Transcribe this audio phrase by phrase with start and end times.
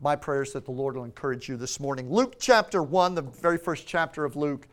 [0.00, 2.10] my prayers that the Lord will encourage you this morning.
[2.10, 4.68] Luke chapter 1, the very first chapter of Luke.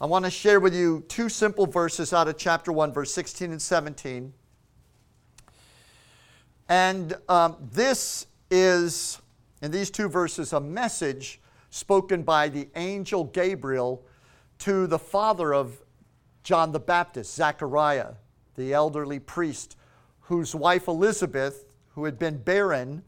[0.00, 3.50] I want to share with you two simple verses out of chapter 1, verse 16
[3.50, 4.32] and 17.
[6.68, 9.18] And um, this is,
[9.62, 11.40] in these two verses, a message
[11.70, 14.04] spoken by the angel Gabriel
[14.58, 15.82] to the father of
[16.42, 18.14] John the Baptist, Zechariah,
[18.56, 19.76] the elderly priest,
[20.20, 21.64] whose wife Elizabeth,
[21.94, 23.02] who had been barren,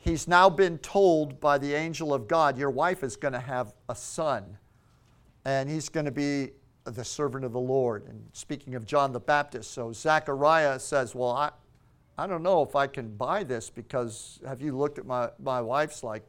[0.00, 3.72] he's now been told by the angel of God, Your wife is going to have
[3.88, 4.58] a son,
[5.44, 6.50] and he's going to be
[6.84, 8.06] the servant of the Lord.
[8.08, 11.50] And speaking of John the Baptist, so Zechariah says, Well, I,
[12.18, 15.60] I don't know if I can buy this because have you looked at my, my
[15.60, 16.24] wife's like,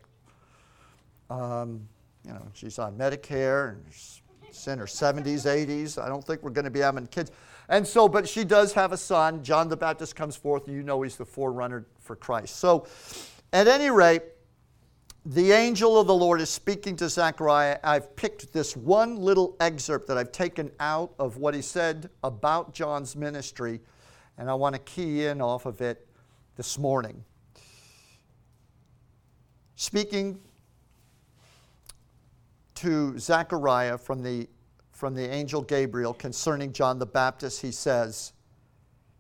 [1.30, 1.88] um,
[2.26, 6.02] you know, she's on Medicare and she's in her 70s, 80s.
[6.02, 7.32] I don't think we're going to be having kids.
[7.70, 9.44] And so, but she does have a son.
[9.44, 12.58] John the Baptist comes forth, and you know he's the forerunner for Christ.
[12.58, 12.86] So,
[13.54, 14.24] at any rate,
[15.26, 17.78] the angel of the Lord is speaking to Zechariah.
[17.84, 22.74] I've picked this one little excerpt that I've taken out of what he said about
[22.74, 23.82] John's ministry
[24.38, 26.08] and I want to key in off of it
[26.56, 27.24] this morning.
[29.76, 30.40] Speaking
[32.76, 34.48] to Zechariah from the,
[34.92, 38.34] from the angel Gabriel concerning John the Baptist, he says,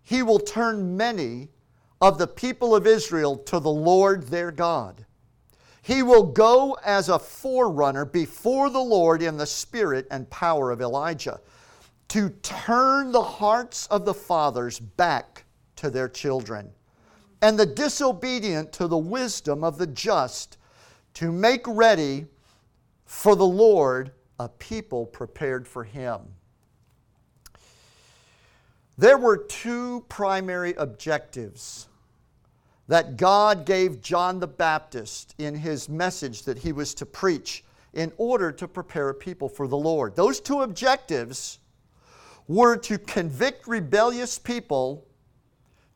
[0.01, 1.49] He will turn many
[2.01, 5.05] of the people of Israel to the Lord their God.
[5.83, 10.81] He will go as a forerunner before the Lord in the spirit and power of
[10.81, 11.39] Elijah
[12.09, 15.45] to turn the hearts of the fathers back
[15.77, 16.69] to their children,
[17.41, 20.57] and the disobedient to the wisdom of the just,
[21.13, 22.25] to make ready
[23.05, 26.21] for the Lord a people prepared for Him.
[28.97, 31.87] There were two primary objectives
[32.87, 38.11] that God gave John the Baptist in his message that he was to preach in
[38.17, 40.15] order to prepare a people for the Lord.
[40.15, 41.59] Those two objectives
[42.47, 45.05] were to convict rebellious people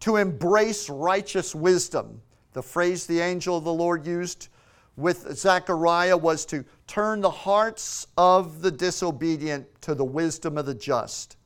[0.01, 2.21] to embrace righteous wisdom.
[2.53, 4.49] The phrase the angel of the Lord used
[4.97, 10.73] with Zechariah was to turn the hearts of the disobedient to the wisdom of the
[10.73, 11.37] just.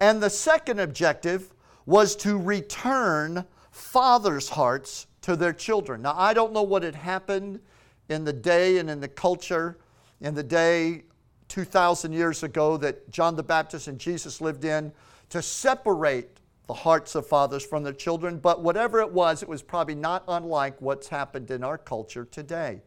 [0.00, 1.52] And the second objective
[1.86, 3.44] was to return
[3.78, 6.02] fathers' hearts to their children.
[6.02, 7.60] Now, I don't know what had happened
[8.08, 9.78] in the day and in the culture
[10.20, 11.04] in the day
[11.48, 14.92] 2,000 years ago that John the Baptist and Jesus lived in
[15.30, 18.38] to separate the hearts of fathers from their children.
[18.38, 22.82] But whatever it was, it was probably not unlike what's happened in our culture today.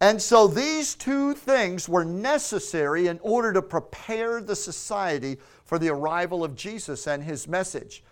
[0.00, 5.90] And so these two things were necessary in order to prepare the society for the
[5.90, 8.02] arrival of Jesus and his message.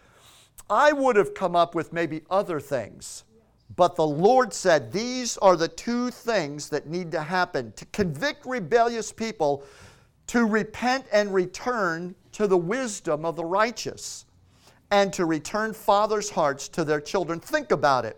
[0.71, 3.25] I would have come up with maybe other things
[3.77, 8.45] but the Lord said, These are the two things that need to happen to convict
[8.45, 9.65] rebellious people
[10.27, 14.27] to repent and return to the wisdom of the righteous
[14.91, 17.39] and to return fathers' hearts to their children.
[17.39, 18.17] Think about it.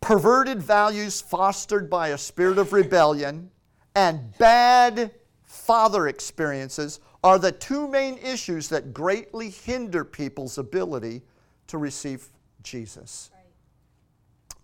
[0.00, 3.50] Perverted values fostered by a spirit of rebellion
[3.94, 5.10] and bad
[5.42, 11.22] father experiences are the two main issues that greatly hinder people's ability
[11.66, 12.28] to receive
[12.62, 13.30] Jesus.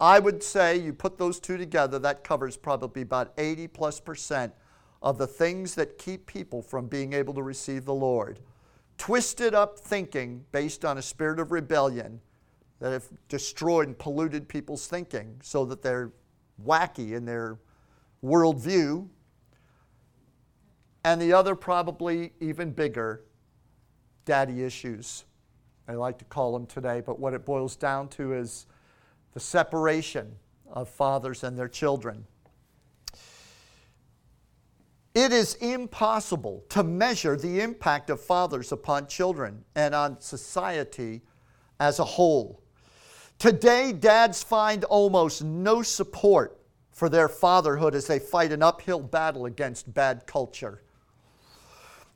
[0.01, 4.53] I would say you put those two together, that covers probably about 80 plus percent
[5.03, 8.41] of the things that keep people from being able to receive the Lord.
[8.99, 12.21] Twisted up thinking based on a spirit of rebellion
[12.81, 16.13] that have destroyed and polluted people's thinking so that they're
[16.65, 17.59] wacky in their
[18.25, 19.09] worldview.
[21.07, 23.23] And the other, probably even bigger,
[24.25, 25.25] daddy issues.
[25.87, 28.67] I like to call them today, but what it boils down to is
[29.33, 30.35] the separation
[30.69, 32.27] of fathers and their children.
[35.15, 41.23] It is impossible to measure the impact of fathers upon children and on society
[41.79, 42.65] as a whole.
[43.39, 46.59] Today, dads find almost no support
[46.91, 50.83] for their fatherhood as they fight an uphill battle against bad culture.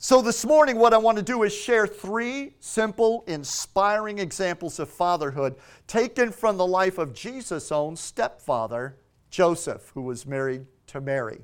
[0.03, 4.89] So, this morning, what I want to do is share three simple, inspiring examples of
[4.89, 5.57] fatherhood
[5.87, 8.97] taken from the life of Jesus' own stepfather,
[9.29, 11.43] Joseph, who was married to Mary.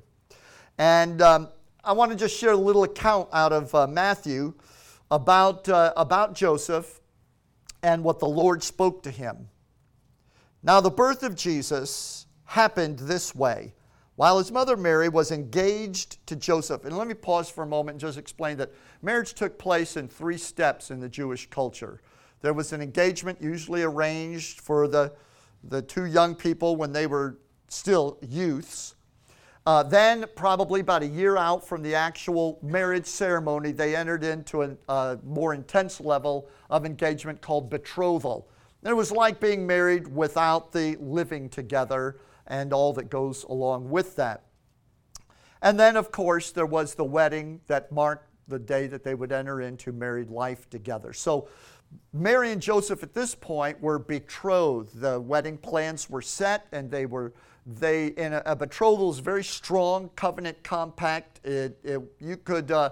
[0.79, 1.49] And um,
[1.85, 4.55] I want to just share a little account out of uh, Matthew
[5.11, 7.02] about, uh, about Joseph
[7.82, 9.50] and what the Lord spoke to him.
[10.62, 13.75] Now, the birth of Jesus happened this way
[14.16, 16.84] while his mother Mary was engaged to Joseph.
[16.84, 18.72] And let me pause for a moment and just explain that
[19.02, 22.00] marriage took place in three steps in the Jewish culture.
[22.40, 25.12] There was an engagement, usually arranged for the,
[25.64, 28.94] the two young people when they were still youths.
[29.66, 34.62] Uh, then, probably about a year out from the actual marriage ceremony, they entered into
[34.62, 38.48] a, a more intense level of engagement called betrothal.
[38.82, 43.90] And it was like being married without the living together and all that goes along
[43.90, 44.44] with that.
[45.62, 49.32] And then, of course, there was the wedding that marked the day that they would
[49.32, 51.12] enter into married life together.
[51.12, 51.48] So,
[52.12, 55.00] Mary and Joseph at this point were betrothed.
[55.00, 57.32] The wedding plans were set, and they were
[57.66, 61.44] they in a, a betrothal is very strong covenant compact.
[61.44, 62.90] It, it, you could uh,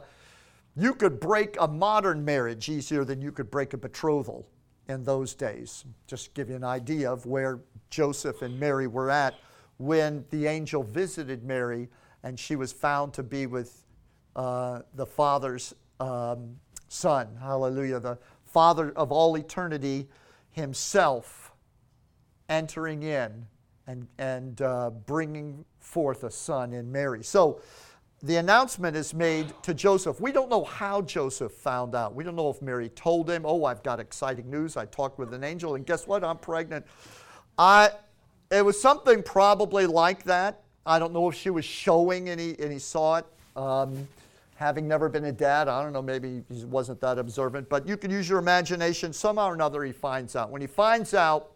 [0.77, 4.49] you could break a modern marriage easier than you could break a betrothal
[4.89, 5.85] in those days.
[6.07, 7.61] Just give you an idea of where
[7.95, 9.35] Joseph and Mary were at
[9.77, 11.89] when the angel visited Mary
[12.25, 13.85] and she was found to be with
[14.35, 16.57] uh, the Father's um,
[16.89, 17.29] Son.
[17.41, 18.01] Hallelujah.
[18.01, 20.09] The Father of all eternity
[20.51, 21.53] Himself
[22.49, 23.47] entering in
[23.87, 27.23] and, and uh, bringing forth a son in Mary.
[27.23, 27.61] So
[28.23, 30.21] the announcement is made to Joseph.
[30.21, 32.15] We don't know how Joseph found out.
[32.15, 34.77] We don't know if Mary told him, Oh, I've got exciting news.
[34.77, 36.25] I talked with an angel, and guess what?
[36.25, 36.87] I'm pregnant.
[37.59, 37.91] I,
[38.51, 40.63] it was something probably like that.
[40.87, 43.27] I don't know if she was showing and he, and he saw it.
[43.57, 44.07] Um,
[44.57, 47.97] having never been a dad, I don't know, maybe he wasn't that observant, but you
[47.97, 49.13] can use your imagination.
[49.13, 50.51] Somehow or another, he finds out.
[50.51, 51.53] When he finds out,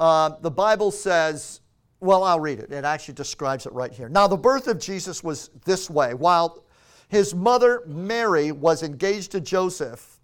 [0.00, 1.60] uh, the Bible says,
[2.00, 2.70] well, I'll read it.
[2.70, 4.08] It actually describes it right here.
[4.08, 6.14] Now, the birth of Jesus was this way.
[6.14, 6.62] While
[7.08, 10.18] his mother Mary was engaged to Joseph,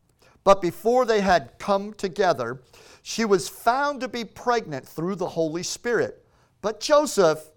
[0.44, 2.60] but before they had come together,
[3.06, 6.24] she was found to be pregnant through the Holy Spirit.
[6.62, 7.50] But Joseph,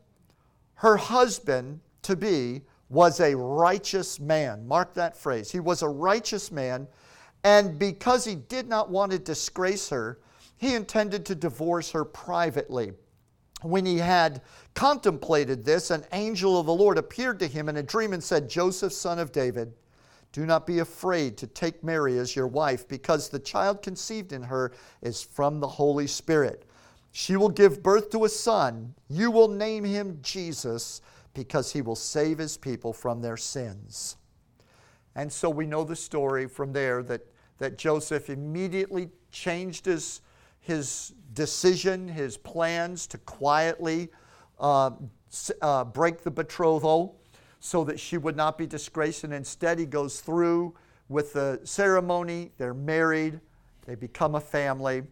[0.76, 4.68] her husband to be, was a righteous man.
[4.68, 5.50] Mark that phrase.
[5.50, 6.86] He was a righteous man,
[7.46, 10.20] and because he did not want to disgrace her,
[10.58, 12.92] he intended to divorce her privately.
[13.62, 14.42] When he had
[14.74, 18.50] contemplated this, an angel of the Lord appeared to him in a dream and said,
[18.50, 19.72] Joseph, son of David,
[20.38, 24.44] do not be afraid to take Mary as your wife, because the child conceived in
[24.44, 26.64] her is from the Holy Spirit.
[27.12, 28.94] She will give birth to a son.
[29.10, 31.02] You will name him Jesus,
[31.34, 34.18] because he will save his people from their sins.
[35.16, 37.22] And so we know the story from there that,
[37.58, 40.22] that Joseph immediately changed his
[40.60, 44.10] his decision, his plans to quietly
[44.60, 44.92] uh,
[45.64, 47.20] uh, break the betrothal
[47.68, 49.26] so that she would not be disgraced.
[49.26, 50.74] And instead, he goes through
[51.10, 52.52] with the ceremony.
[52.58, 53.42] They're married,
[53.86, 55.04] they become a family.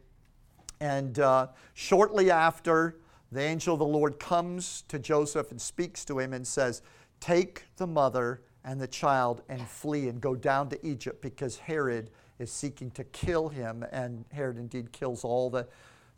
[0.80, 2.98] And uh, shortly after,
[3.32, 6.82] the angel of the Lord comes to Joseph and speaks to him and says,
[7.20, 12.10] Take the mother and the child and flee and go down to Egypt because Herod
[12.40, 15.68] is seeking to kill him, and Herod indeed kills all the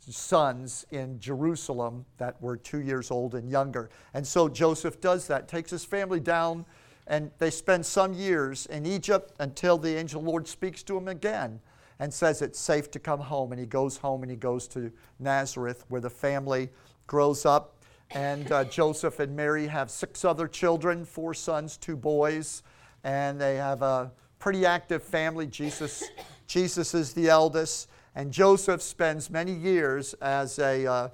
[0.00, 3.90] sons in Jerusalem that were two years old and younger.
[4.14, 6.64] And so Joseph does that, takes his family down,
[7.06, 11.60] and they spend some years in Egypt until the angel Lord speaks to him again
[11.98, 13.52] and says it's safe to come home.
[13.52, 16.68] And he goes home and he goes to Nazareth where the family
[17.06, 17.82] grows up.
[18.10, 22.62] And uh, Joseph and Mary have six other children four sons, two boys,
[23.04, 25.46] and they have a pretty active family.
[25.46, 26.04] Jesus,
[26.46, 31.08] Jesus is the eldest, and Joseph spends many years as a, uh,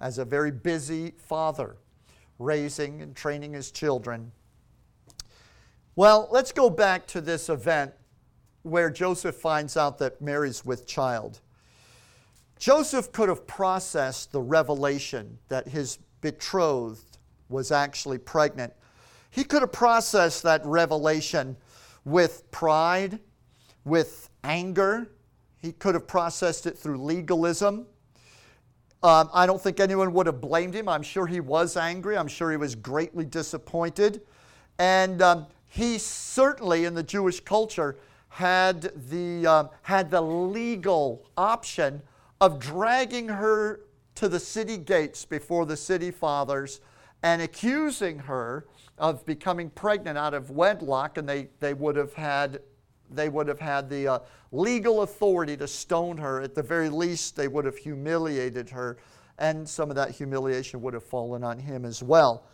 [0.00, 1.76] as a very busy father,
[2.40, 4.32] raising and training his children.
[5.94, 7.92] Well, let's go back to this event
[8.62, 11.38] where Joseph finds out that Mary's with child.
[12.58, 18.72] Joseph could have processed the revelation that his betrothed was actually pregnant.
[19.30, 21.56] He could have processed that revelation
[22.04, 23.20] with pride,
[23.84, 25.12] with anger.
[25.60, 27.86] He could have processed it through legalism.
[29.02, 30.88] Um, I don't think anyone would have blamed him.
[30.88, 32.16] I'm sure he was angry.
[32.16, 34.22] I'm sure he was greatly disappointed.
[34.78, 37.96] And um, he certainly, in the Jewish culture,
[38.28, 42.02] had the, uh, had the legal option
[42.40, 43.80] of dragging her
[44.14, 46.80] to the city gates before the city fathers
[47.22, 48.66] and accusing her
[48.98, 52.60] of becoming pregnant out of wedlock, and they, they would have had
[53.10, 54.18] they would have had the uh,
[54.52, 56.40] legal authority to stone her.
[56.40, 58.98] At the very least, they would have humiliated her,
[59.38, 62.46] and some of that humiliation would have fallen on him as well.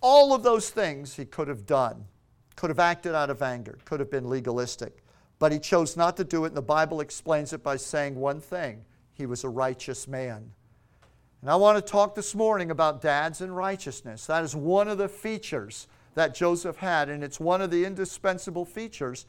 [0.00, 2.04] All of those things he could have done,
[2.56, 5.02] could have acted out of anger, could have been legalistic,
[5.38, 8.40] but he chose not to do it, and the Bible explains it by saying one
[8.40, 10.52] thing he was a righteous man.
[11.40, 14.26] And I want to talk this morning about dads and righteousness.
[14.26, 18.64] That is one of the features that Joseph had, and it's one of the indispensable
[18.64, 19.26] features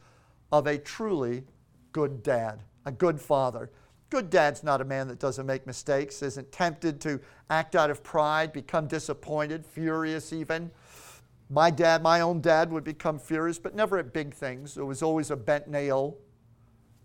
[0.52, 1.44] of a truly
[1.92, 3.70] good dad, a good father.
[4.10, 8.02] Good dad's not a man that doesn't make mistakes, isn't tempted to act out of
[8.02, 10.70] pride, become disappointed, furious even.
[11.48, 14.76] My dad, my own dad, would become furious, but never at big things.
[14.76, 16.16] It was always a bent nail,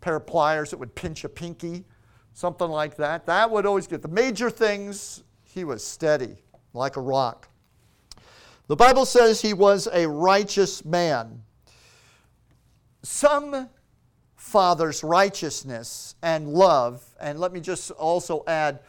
[0.01, 1.85] pair of pliers that would pinch a pinky,
[2.33, 3.25] something like that.
[3.25, 5.23] That would always get the major things.
[5.43, 6.37] He was steady,
[6.73, 7.49] like a rock.
[8.67, 11.43] The Bible says he was a righteous man.
[13.05, 13.69] Some
[14.35, 18.79] father's righteousness and love, and let me just also add,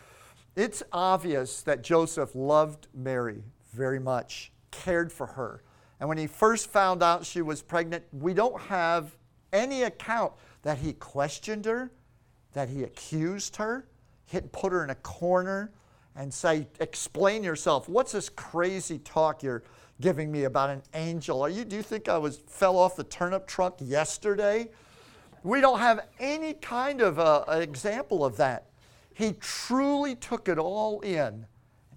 [0.56, 3.44] it's obvious that Joseph loved Mary
[3.74, 5.62] very much, cared for her.
[6.00, 9.14] And when he first found out she was pregnant, we don't have
[9.52, 10.32] any account
[10.62, 11.92] that he questioned her,
[12.54, 13.86] that he accused her,
[14.24, 15.72] he put her in a corner
[16.16, 17.88] and say, Explain yourself.
[17.88, 19.62] What's this crazy talk you're
[20.00, 21.42] giving me about an angel?
[21.42, 24.68] Are you, do you think I was fell off the turnip truck yesterday?
[25.42, 28.66] We don't have any kind of uh, a, an example of that.
[29.14, 31.46] He truly took it all in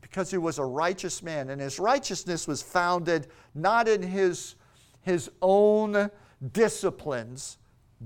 [0.01, 4.55] because he was a righteous man, and his righteousness was founded not in his,
[5.01, 6.09] his own
[6.53, 7.57] disciplines,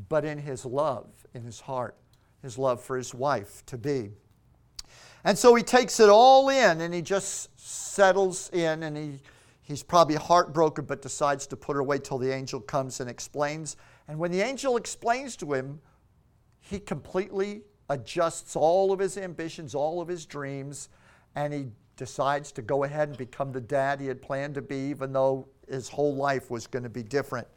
[0.10, 1.96] but in his love, in his heart,
[2.42, 4.12] his love for his wife to be.
[5.24, 9.20] And so he takes it all in and he just settles in and he,
[9.62, 13.78] he's probably heartbroken but decides to put her away till the angel comes and explains.
[14.08, 15.80] And when the angel explains to him,
[16.60, 20.90] he completely adjusts all of his ambitions, all of his dreams,
[21.36, 24.76] and he decides to go ahead and become the dad he had planned to be,
[24.90, 27.48] even though his whole life was going to be different.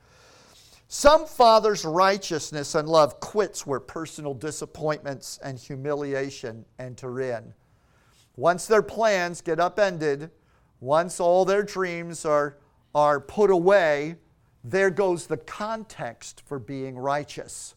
[0.89, 7.55] Some fathers' righteousness and love quits where personal disappointments and humiliation enter in.
[8.37, 10.31] Once their plans get upended,
[10.81, 12.59] once all their dreams are,
[12.95, 14.17] are put away,
[14.63, 17.75] there goes the context for being righteous.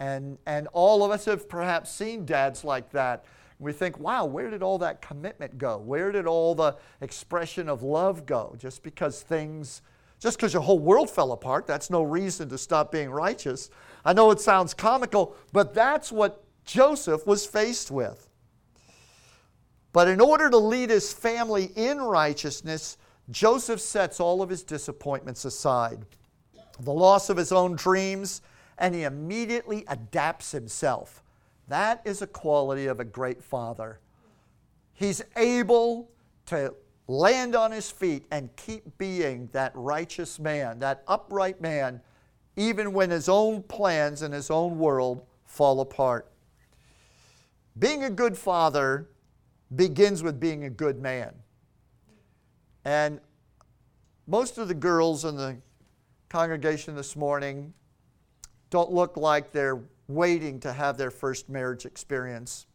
[0.00, 3.24] And, and all of us have perhaps seen dads like that.
[3.58, 5.76] We think, wow, where did all that commitment go?
[5.76, 8.56] Where did all the expression of love go?
[8.58, 9.82] Just because things
[10.20, 13.70] just because your whole world fell apart, that's no reason to stop being righteous.
[14.04, 18.28] I know it sounds comical, but that's what Joseph was faced with.
[19.92, 22.98] But in order to lead his family in righteousness,
[23.30, 26.04] Joseph sets all of his disappointments aside,
[26.78, 28.42] the loss of his own dreams,
[28.78, 31.22] and he immediately adapts himself.
[31.68, 34.00] That is a quality of a great father.
[34.92, 36.10] He's able
[36.46, 36.74] to
[37.10, 42.00] land on his feet and keep being that righteous man, that upright man,
[42.56, 46.30] even when his own plans and his own world fall apart.
[47.76, 49.08] Being a good father
[49.74, 51.34] begins with being a good man.
[52.84, 53.20] And
[54.28, 55.56] most of the girls in the
[56.28, 57.74] congregation this morning
[58.70, 62.66] don't look like they're waiting to have their first marriage experience.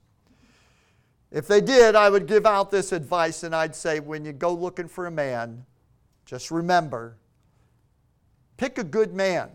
[1.36, 4.54] If they did, I would give out this advice and I'd say when you go
[4.54, 5.66] looking for a man,
[6.26, 7.18] just remember
[8.56, 9.50] pick a good man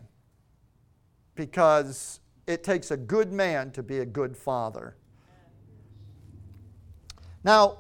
[1.35, 4.95] because it takes a good man to be a good father.
[7.45, 7.79] Now,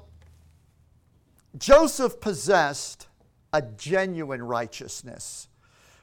[1.58, 3.06] Joseph possessed
[3.52, 5.48] a genuine righteousness.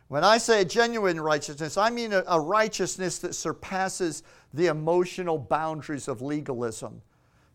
[0.08, 4.22] When I say a genuine righteousness, I mean a, a righteousness that surpasses
[4.54, 7.02] the emotional boundaries of legalism.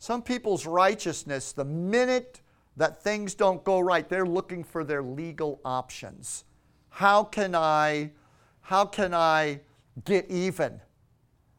[0.03, 2.41] Some people's righteousness, the minute
[2.77, 6.43] that things don't go right, they're looking for their legal options.
[6.89, 8.11] How can I,
[8.63, 9.61] how can I
[10.05, 10.81] get even?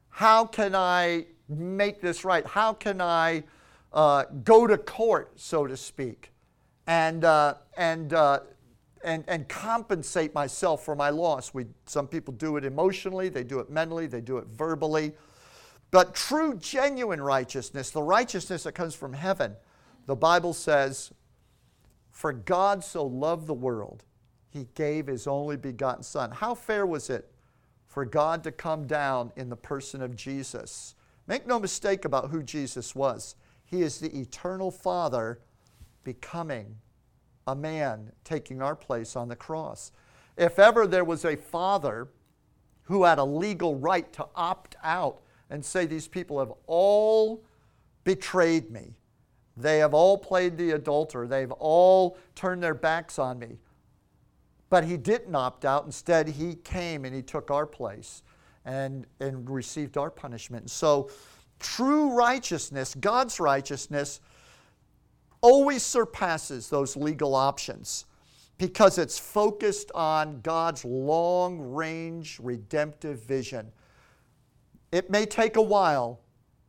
[0.10, 2.46] How can I make this right?
[2.46, 3.46] How can I
[3.94, 6.34] uh, go to court, so to speak,
[6.86, 8.42] and, uh, and, uh,
[9.06, 11.54] and, and compensate myself for my loss?
[11.54, 15.14] We, some people do it emotionally, they do it mentally, they do it verbally.
[15.94, 19.56] But true, genuine righteousness, the righteousness that comes from heaven,
[20.08, 21.12] the Bible says,
[22.10, 24.04] For God so loved the world,
[24.50, 26.32] he gave his only begotten Son.
[26.32, 27.32] How fair was it
[27.86, 30.96] for God to come down in the person of Jesus?
[31.28, 33.36] Make no mistake about who Jesus was.
[33.64, 35.42] He is the eternal Father
[36.04, 36.76] becoming
[37.46, 39.92] a man, taking our place on the cross.
[40.38, 42.08] If ever there was a father
[42.86, 45.20] who had a legal right to opt out
[45.54, 47.46] and say, These people have all
[48.04, 48.98] betrayed me.
[49.56, 51.28] They have all played the adulterer.
[51.28, 53.60] They've all turned their backs on me.
[54.72, 55.86] But he didn't opt out.
[55.86, 58.24] Instead, he came and he took our place
[58.66, 60.72] and, and received our punishment.
[60.72, 61.12] So,
[61.60, 64.22] true righteousness, God's righteousness,
[65.42, 68.06] always surpasses those legal options
[68.58, 73.72] because it's focused on God's long range redemptive vision
[74.94, 76.20] it may take a while,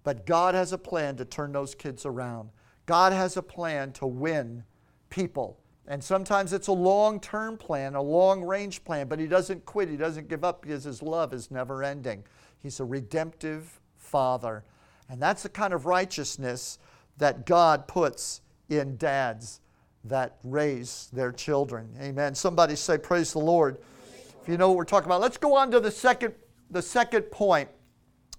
[0.02, 2.50] But God has a plan to turn those kids around.
[2.84, 4.64] God has a plan to win
[5.08, 5.58] people.
[5.86, 9.88] And sometimes it's a long term plan, a long range plan, but He doesn't quit.
[9.88, 12.24] He doesn't give up because His love is never ending.
[12.62, 14.64] He's a redemptive Father.
[15.08, 16.78] And that's the kind of righteousness
[17.18, 19.60] that God puts in dads
[20.04, 21.88] that raise their children.
[22.00, 22.34] Amen.
[22.34, 23.78] Somebody say, Praise the Lord.
[24.42, 26.34] If you know what we're talking about, let's go on to the second,
[26.70, 27.68] the second point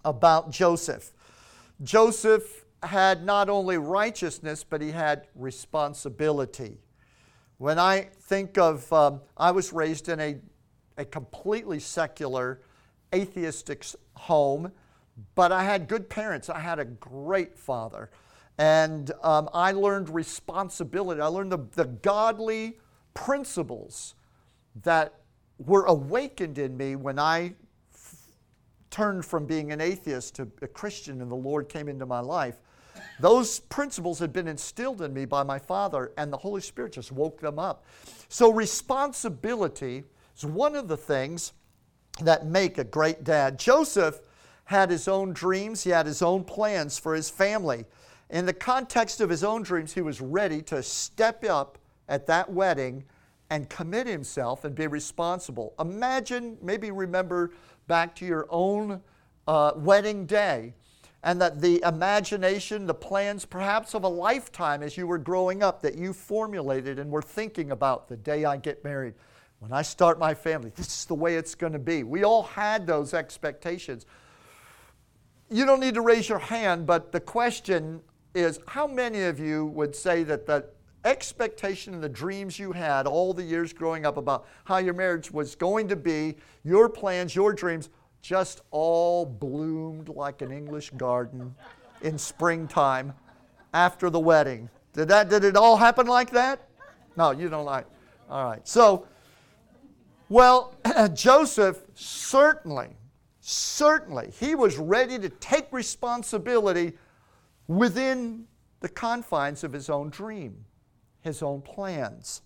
[0.06, 1.12] about Joseph.
[1.84, 6.78] Joseph had not only righteousness, but he had responsibility.
[7.58, 10.38] When I think of, um, I was raised in a,
[10.98, 12.62] a completely secular,
[13.14, 14.72] atheistic home,
[15.34, 16.50] but I had good parents.
[16.50, 18.10] I had a great father.
[18.58, 21.22] And um, I learned responsibility.
[21.22, 22.78] I learned the, the godly
[23.14, 24.16] principles
[24.84, 25.14] that
[25.58, 27.56] were awakened in me when I
[28.96, 32.56] turned from being an atheist to a Christian and the Lord came into my life.
[33.20, 37.12] Those principles had been instilled in me by my father, and the Holy Spirit just
[37.12, 37.84] woke them up.
[38.30, 40.06] So, responsibility
[40.38, 41.52] is one of the things
[42.22, 43.60] that make a great dad.
[43.60, 44.22] Joseph
[44.64, 47.84] had his own dreams, he had his own plans for his family.
[48.30, 52.50] In the context of his own dreams, he was ready to step up at that
[52.50, 53.04] wedding
[53.50, 55.74] and commit himself and be responsible.
[55.80, 57.52] Imagine, maybe remember
[57.88, 59.01] back to your own
[59.48, 60.74] uh, wedding day
[61.25, 65.82] and that the imagination, the plans perhaps of a lifetime as you were growing up
[65.82, 69.15] that you formulated and were thinking about the day I get married,
[69.58, 72.04] when I start my family, this is the way it's going to be.
[72.04, 74.06] We all had those expectations.
[75.50, 78.01] You don't need to raise your hand, but the question
[78.36, 80.65] is how many of you would say that the
[81.06, 85.32] expectation and the dreams you had all the years growing up about how your marriage
[85.32, 87.90] was going to be, your plans, your dreams,
[88.22, 91.54] just all bloomed like an English garden
[92.02, 93.14] in springtime
[93.74, 94.70] after the wedding.
[94.94, 96.68] Did that did it all happen like that?
[97.16, 97.86] No, you don't like.
[98.30, 98.68] All right.
[98.68, 99.08] So
[100.27, 100.75] well,
[101.14, 102.90] Joseph certainly
[103.48, 106.94] certainly he was ready to take responsibility
[107.68, 108.48] within
[108.79, 110.66] the confines of his own dream,
[111.25, 112.42] his own plans.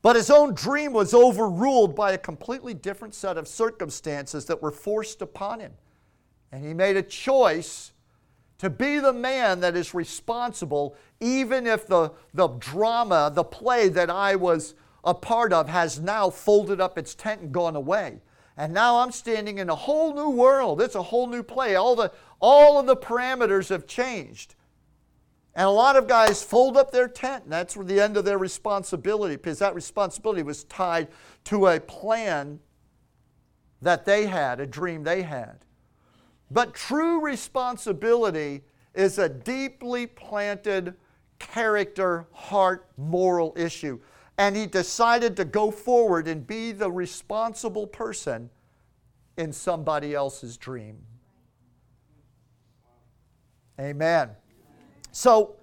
[0.00, 4.70] But his own dream was overruled by a completely different set of circumstances that were
[4.70, 5.72] forced upon him.
[6.52, 7.92] And he made a choice
[8.58, 14.08] to be the man that is responsible, even if the, the drama, the play that
[14.08, 14.74] I was
[15.04, 18.20] a part of has now folded up its tent and gone away.
[18.56, 20.80] And now I'm standing in a whole new world.
[20.80, 21.74] It's a whole new play.
[21.74, 24.54] All, the, all of the parameters have changed.
[25.56, 28.36] And a lot of guys fold up their tent, and that's the end of their
[28.36, 31.08] responsibility because that responsibility was tied
[31.44, 32.60] to a plan
[33.80, 35.64] that they had, a dream they had.
[36.50, 38.64] But true responsibility
[38.94, 40.94] is a deeply planted
[41.38, 43.98] character, heart, moral issue.
[44.36, 48.50] And he decided to go forward and be the responsible person
[49.38, 50.98] in somebody else's dream.
[53.80, 54.30] Amen.
[55.18, 55.56] So,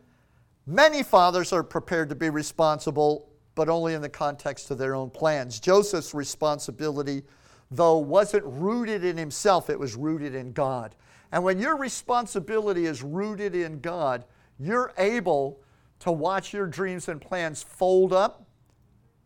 [0.66, 5.12] many fathers are prepared to be responsible, but only in the context of their own
[5.12, 5.60] plans.
[5.60, 7.22] Joseph's responsibility,
[7.70, 10.96] though, wasn't rooted in himself, it was rooted in God.
[11.32, 14.26] And when your responsibility is rooted in God,
[14.58, 15.62] you're able
[16.00, 18.48] to watch your dreams and plans fold up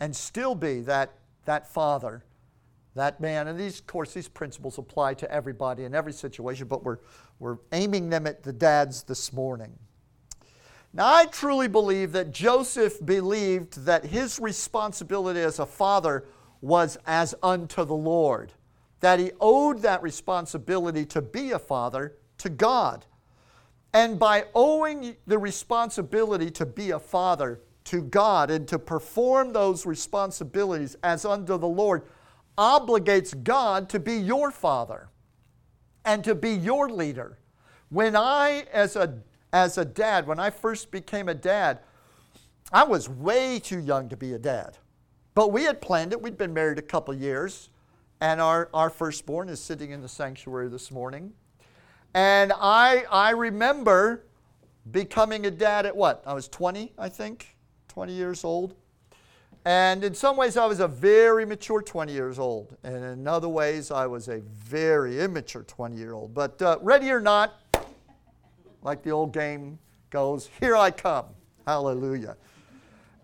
[0.01, 1.13] and still be that,
[1.45, 2.25] that father,
[2.95, 3.47] that man.
[3.47, 6.97] And these, of course, these principles apply to everybody in every situation, but we're,
[7.39, 9.79] we're aiming them at the dads this morning.
[10.97, 16.25] Now, I truly believe that Joseph believed that his responsibility as a father
[16.59, 18.51] was as unto the Lord,
[19.01, 23.05] that he owed that responsibility to be a father to God.
[23.93, 29.85] And by owing the responsibility to be a father to God and to perform those
[29.85, 32.07] responsibilities as unto the Lord,
[32.57, 35.09] obligates God to be your father
[36.05, 37.37] and to be your leader.
[37.89, 39.19] When I, as a
[39.53, 41.79] as a dad, when I first became a dad,
[42.71, 44.77] I was way too young to be a dad.
[45.33, 46.21] But we had planned it.
[46.21, 47.69] We'd been married a couple years,
[48.19, 51.33] and our, our firstborn is sitting in the sanctuary this morning.
[52.13, 54.25] And I, I remember
[54.91, 56.23] becoming a dad at what?
[56.25, 57.55] I was 20, I think,
[57.89, 58.75] 20 years old.
[59.65, 62.77] And in some ways, I was a very mature 20 years old.
[62.83, 66.33] And in other ways, I was a very immature 20 year old.
[66.33, 67.59] But uh, ready or not,
[68.81, 71.25] like the old game goes, Here I come.
[71.65, 72.37] Hallelujah.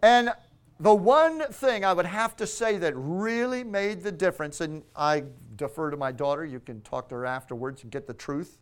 [0.01, 0.31] And
[0.79, 5.23] the one thing I would have to say that really made the difference, and I
[5.55, 8.59] defer to my daughter, you can talk to her afterwards and get the truth.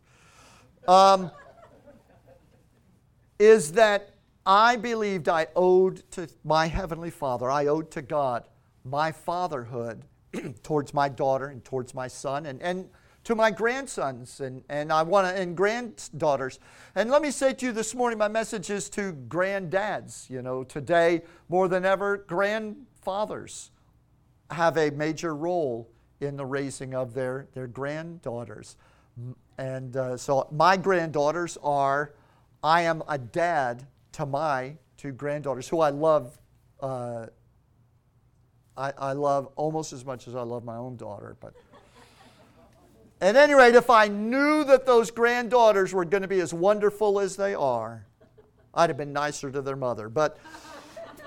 [0.86, 1.30] um,
[3.38, 4.14] is that
[4.46, 8.46] I believed I owed to my Heavenly Father, I owed to God
[8.84, 10.04] my fatherhood
[10.62, 12.88] towards my daughter and towards my son and, and
[13.24, 16.58] to my grandsons and, and I want to and granddaughters.
[16.94, 20.28] And let me say to you this morning, my message is to granddads.
[20.28, 23.70] You know, today more than ever, grandfathers
[24.50, 25.88] have a major role
[26.20, 28.76] in the raising of their, their granddaughters.
[29.58, 32.14] And uh, so my granddaughters are,
[32.62, 36.38] I am a dad to my two granddaughters, who I love.
[36.80, 37.26] Uh,
[38.76, 41.54] I, I love almost as much as I love my own daughter, but.
[43.22, 47.20] At any rate, if I knew that those granddaughters were going to be as wonderful
[47.20, 48.04] as they are,
[48.74, 50.08] I'd have been nicer to their mother.
[50.08, 50.38] But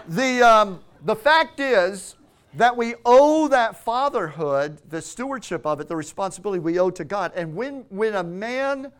[0.09, 2.17] the, um, the fact is
[2.55, 7.31] that we owe that fatherhood, the stewardship of it, the responsibility we owe to God.
[7.33, 8.91] And when, when a man,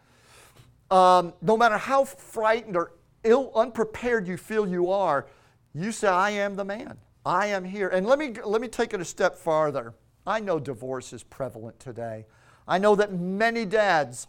[0.90, 2.94] um, no matter how frightened or
[3.26, 5.28] ill, unprepared you feel you are,
[5.74, 6.98] you say, I am the man.
[7.26, 7.90] I am here.
[7.90, 9.96] And let me, let me take it a step farther.
[10.26, 12.26] I know divorce is prevalent today.
[12.68, 14.28] I know that many dads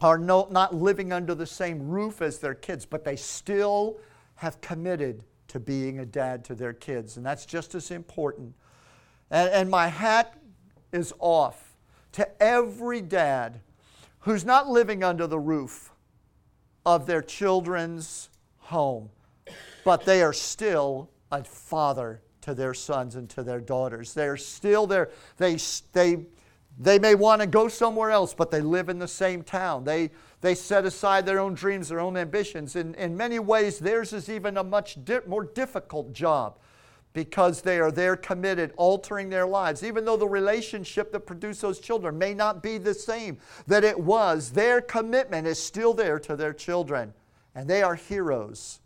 [0.00, 3.98] are no, not living under the same roof as their kids, but they still
[4.36, 8.54] have committed to being a dad to their kids, and that's just as important.
[9.30, 10.36] And, and my hat
[10.92, 11.76] is off
[12.12, 13.60] to every dad
[14.20, 15.92] who's not living under the roof
[16.84, 19.10] of their children's home,
[19.84, 24.14] but they are still a father to their sons and to their daughters.
[24.14, 25.10] They're still there.
[25.36, 25.58] They,
[25.92, 26.26] they,
[26.78, 29.84] they may want to go somewhere else, but they live in the same town.
[29.84, 32.76] They, they set aside their own dreams, their own ambitions.
[32.76, 36.58] In, in many ways, theirs is even a much di- more difficult job
[37.12, 39.84] because they are there committed, altering their lives.
[39.84, 43.98] Even though the relationship that produced those children may not be the same that it
[43.98, 47.12] was, their commitment is still there to their children.
[47.54, 48.80] And they are heroes.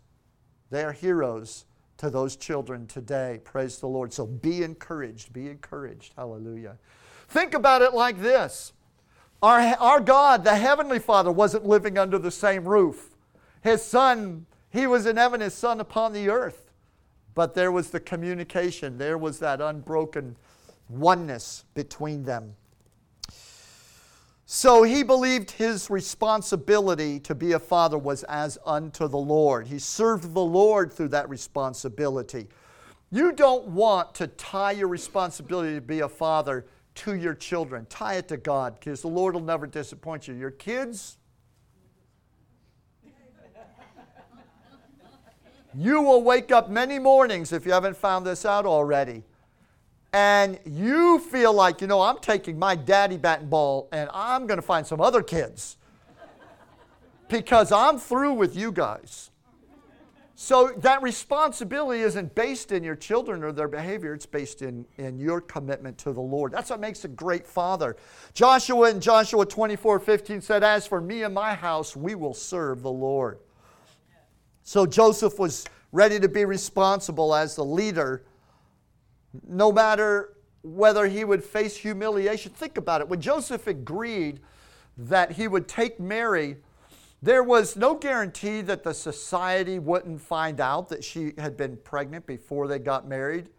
[0.69, 1.65] They are heroes
[1.97, 3.39] to those children today.
[3.45, 4.11] Praise the Lord.
[4.11, 5.31] So be encouraged.
[5.31, 6.13] Be encouraged.
[6.17, 6.77] Hallelujah.
[7.27, 8.73] Think about it like this
[9.41, 13.15] our, our God, the Heavenly Father, wasn't living under the same roof.
[13.61, 16.71] His Son, He was in heaven, His Son upon the earth.
[17.35, 20.35] But there was the communication, there was that unbroken
[20.89, 22.55] oneness between them.
[24.49, 29.67] So he believed his responsibility to be a father was as unto the Lord.
[29.67, 32.47] He served the Lord through that responsibility.
[33.11, 36.65] You don't want to tie your responsibility to be a father
[36.97, 37.85] to your children.
[37.89, 40.33] Tie it to God because the Lord will never disappoint you.
[40.33, 41.17] Your kids,
[45.73, 49.23] you will wake up many mornings if you haven't found this out already.
[50.11, 54.47] And you feel like, you know, I'm taking my daddy bat and ball and I'm
[54.47, 55.77] going to find some other kids
[57.27, 59.29] because I'm through with you guys.
[60.39, 65.17] So that responsibility isn't based in your children or their behavior, it's based in, in
[65.17, 66.51] your commitment to the Lord.
[66.51, 67.97] That's what makes a great father.
[68.35, 72.83] Joshua in Joshua 24 15 said, As for me and my house, we will serve
[72.83, 73.39] the Lord.
[74.61, 78.23] So Joseph was ready to be responsible as the leader,
[79.47, 82.51] no matter whether he would face humiliation.
[82.51, 83.09] Think about it.
[83.09, 84.39] When Joseph agreed
[84.99, 86.57] that he would take Mary
[87.21, 92.27] there was no guarantee that the society wouldn't find out that she had been pregnant
[92.27, 93.49] before they got married.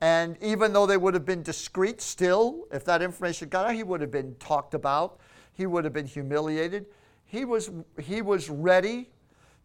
[0.00, 3.82] And even though they would have been discreet still, if that information got out, he
[3.82, 5.20] would have been talked about.
[5.54, 6.86] He would have been humiliated.
[7.24, 9.10] He was, he was ready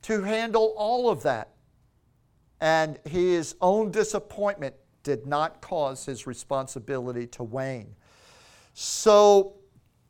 [0.04, 1.50] to handle all of that.
[2.62, 7.96] And his own disappointment did not cause his responsibility to wane.
[8.74, 9.56] So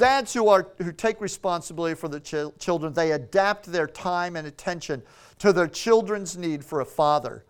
[0.01, 4.47] Dads who, are, who take responsibility for the ch- children, they adapt their time and
[4.47, 5.03] attention
[5.37, 7.45] to their children's need for a father.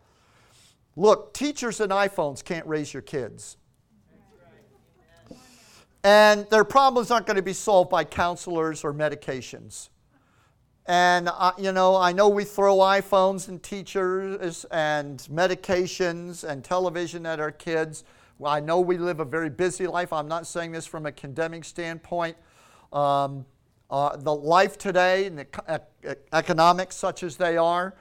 [0.98, 3.56] Look, teachers and iPhones can't raise your kids.
[6.04, 9.88] And their problems aren't going to be solved by counselors or medications.
[10.88, 17.26] And, uh, you know, I know we throw iPhones and teachers and medications and television
[17.26, 18.04] at our kids.
[18.46, 20.12] I know we live a very busy life.
[20.14, 22.38] I'm not saying this from a condemning standpoint.
[22.92, 23.46] Um,
[23.90, 27.96] uh, the life today and the economics, such as they are,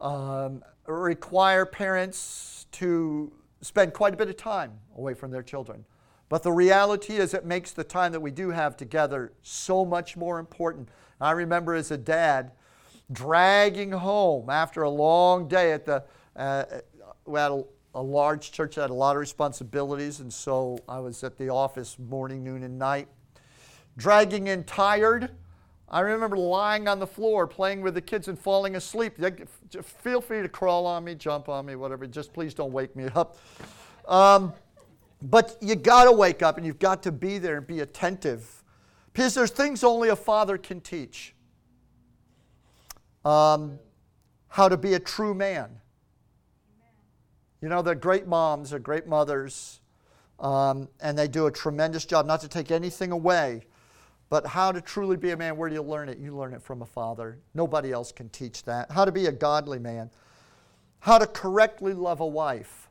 [0.00, 5.84] um, require parents to spend quite a bit of time away from their children.
[6.28, 10.16] But the reality is, it makes the time that we do have together so much
[10.16, 10.88] more important.
[11.20, 12.52] I remember as a dad
[13.12, 16.02] dragging home after a long day at the,
[16.34, 16.64] uh,
[17.96, 21.48] a large church that had a lot of responsibilities, and so I was at the
[21.48, 23.08] office morning, noon, and night.
[23.96, 25.30] Dragging in tired
[25.88, 29.18] I remember lying on the floor playing with the kids and falling asleep.
[29.82, 32.06] Feel free to crawl on me, jump on me, whatever.
[32.06, 33.38] Just please don't wake me up.
[34.08, 34.52] Um,
[35.22, 38.64] but you got to wake up and you've got to be there and be attentive
[39.12, 41.34] because there's things only a father can teach.
[43.24, 43.78] Um,
[44.48, 45.70] how to be a true man.
[47.60, 49.80] You know, they're great moms, they're great mothers,
[50.38, 53.62] um, and they do a tremendous job, not to take anything away
[54.28, 56.18] but how to truly be a man, where do you learn it?
[56.18, 57.38] You learn it from a father.
[57.54, 58.90] Nobody else can teach that.
[58.90, 60.10] How to be a godly man.
[60.98, 62.88] How to correctly love a wife.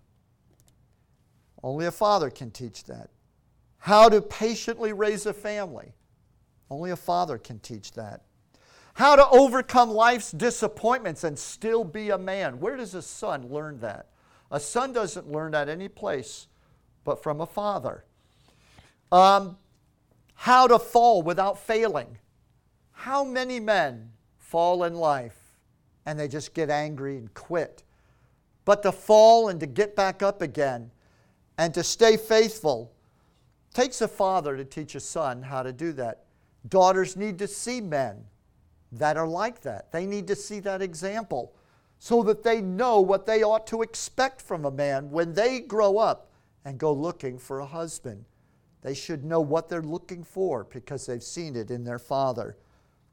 [1.62, 3.10] Only a father can teach that.
[3.80, 5.93] How to patiently raise a family.
[6.69, 8.21] Only a father can teach that.
[8.93, 12.62] How to overcome life's disappointments and still be a man.
[12.62, 14.08] Where does a son learn that?
[14.51, 16.47] A son doesn't learn that any place
[17.03, 18.03] but from a father.
[19.12, 19.58] Um,
[20.34, 22.17] how to fall without failing.
[22.91, 25.38] How many men fall in life
[26.05, 27.84] and they just get angry and quit?
[28.65, 30.91] But to fall and to get back up again
[31.58, 32.91] and to stay faithful
[33.73, 36.23] takes a father to teach a son how to do that.
[36.67, 38.25] Daughters need to see men
[38.91, 39.91] that are like that.
[39.91, 41.53] They need to see that example
[42.05, 45.97] so that they know what they ought to expect from a man when they grow
[45.97, 46.29] up
[46.63, 48.23] and go looking for a husband.
[48.83, 52.57] They should know what they're looking for because they've seen it in their father.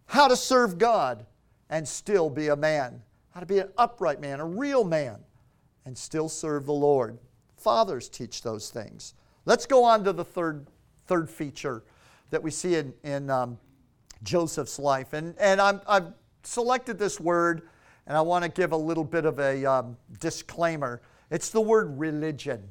[0.04, 1.24] How to serve God
[1.70, 3.00] and still be a man.
[3.30, 5.20] How to be an upright man, a real man,
[5.86, 7.16] and still serve the Lord.
[7.56, 9.14] Fathers teach those things.
[9.46, 10.66] Let's go on to the third,
[11.06, 11.82] third feature
[12.28, 13.56] that we see in, in um,
[14.22, 15.14] Joseph's life.
[15.14, 17.62] And, and I'm, I've selected this word,
[18.06, 21.02] and I want to give a little bit of a um, disclaimer.
[21.30, 22.62] It's the word religion.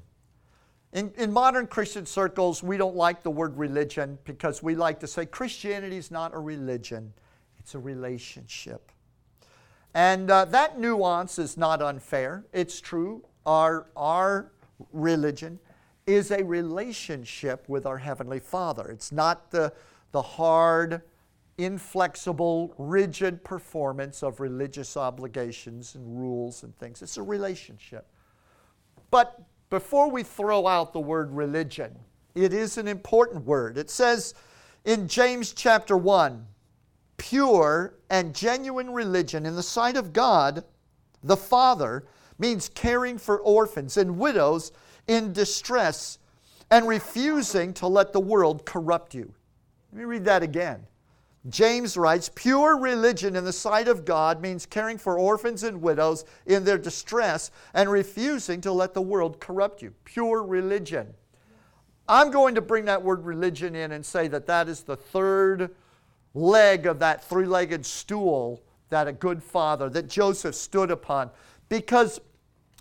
[0.94, 5.08] In, in modern Christian circles, we don't like the word religion because we like to
[5.08, 7.14] say Christianity is not a religion,
[7.60, 8.92] it's a relationship.
[9.94, 12.46] And uh, that nuance is not unfair.
[12.54, 13.24] It's true.
[13.46, 14.52] Our, our
[14.94, 15.60] religion
[16.08, 18.90] is a relationship with our Heavenly Father.
[18.90, 19.74] It's not the,
[20.12, 21.02] the hard,
[21.66, 27.02] inflexible, rigid performance of religious obligations and rules and things.
[27.02, 28.08] It's a relationship.
[29.10, 31.98] But before we throw out the word religion,
[32.36, 33.78] it is an important word.
[33.78, 34.34] It says
[34.86, 36.48] in James chapter 1
[37.18, 40.64] pure and genuine religion in the sight of God
[41.24, 42.06] the Father
[42.40, 44.72] means caring for orphans and widows
[45.08, 46.18] in distress
[46.72, 49.32] and refusing to let the world corrupt you.
[49.92, 50.88] Let me read that again.
[51.50, 56.24] James writes Pure religion in the sight of God means caring for orphans and widows
[56.46, 59.94] in their distress and refusing to let the world corrupt you.
[60.06, 61.14] Pure religion.
[62.08, 65.74] I'm going to bring that word religion in and say that that is the third
[66.34, 71.32] leg of that three legged stool that a good father, that Joseph stood upon.
[71.70, 72.20] Because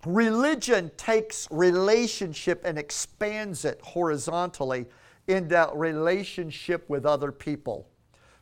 [0.04, 4.86] religion takes relationship and expands it horizontally
[5.28, 7.86] in that relationship with other people.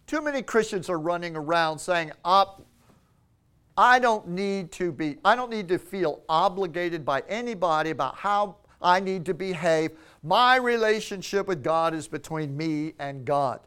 [0.08, 5.68] Too many Christians are running around saying, I don't need to be, I don't need
[5.68, 9.90] to feel obligated by anybody about how I need to behave.
[10.22, 13.60] My relationship with God is between me and God.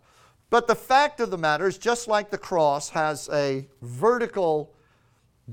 [0.49, 4.73] But the fact of the matter is, just like the cross has a vertical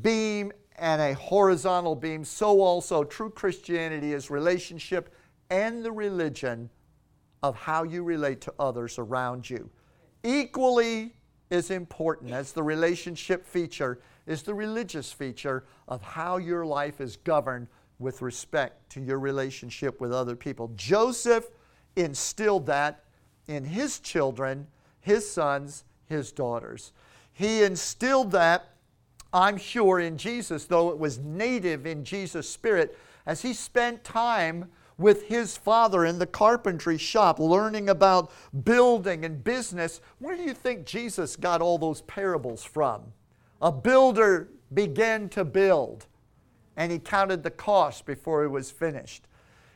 [0.01, 5.14] beam and a horizontal beam, so also true Christianity is relationship
[5.51, 6.70] and the religion
[7.42, 9.68] of how you relate to others around you.
[10.22, 11.14] Equally
[11.50, 17.16] as important as the relationship feature is the religious feature of how your life is
[17.16, 17.66] governed
[17.98, 20.70] with respect to your relationship with other people.
[20.76, 21.48] Joseph
[21.96, 23.04] instilled that
[23.48, 24.66] in his children,
[25.00, 26.92] his sons, his daughters.
[27.33, 28.74] He instilled that,
[29.33, 34.70] I'm sure, in Jesus, though it was native in Jesus' spirit, as he spent time
[34.98, 38.32] with his father in the carpentry shop, learning about
[38.64, 40.00] building and business.
[40.18, 43.02] Where do you think Jesus got all those parables from?
[43.62, 46.06] A builder began to build,
[46.76, 49.24] and he counted the cost before he was finished.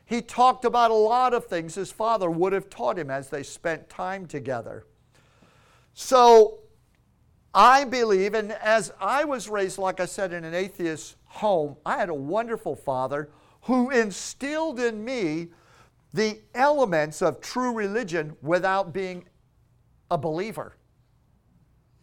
[0.04, 3.44] He talked about a lot of things his father would have taught him as they
[3.44, 4.84] spent time together.
[5.94, 6.58] So,
[7.54, 11.98] I believe, and as I was raised, like I said, in an atheist home, I
[11.98, 13.30] had a wonderful father
[13.62, 15.48] who instilled in me
[16.14, 19.24] the elements of true religion without being
[20.10, 20.76] a believer.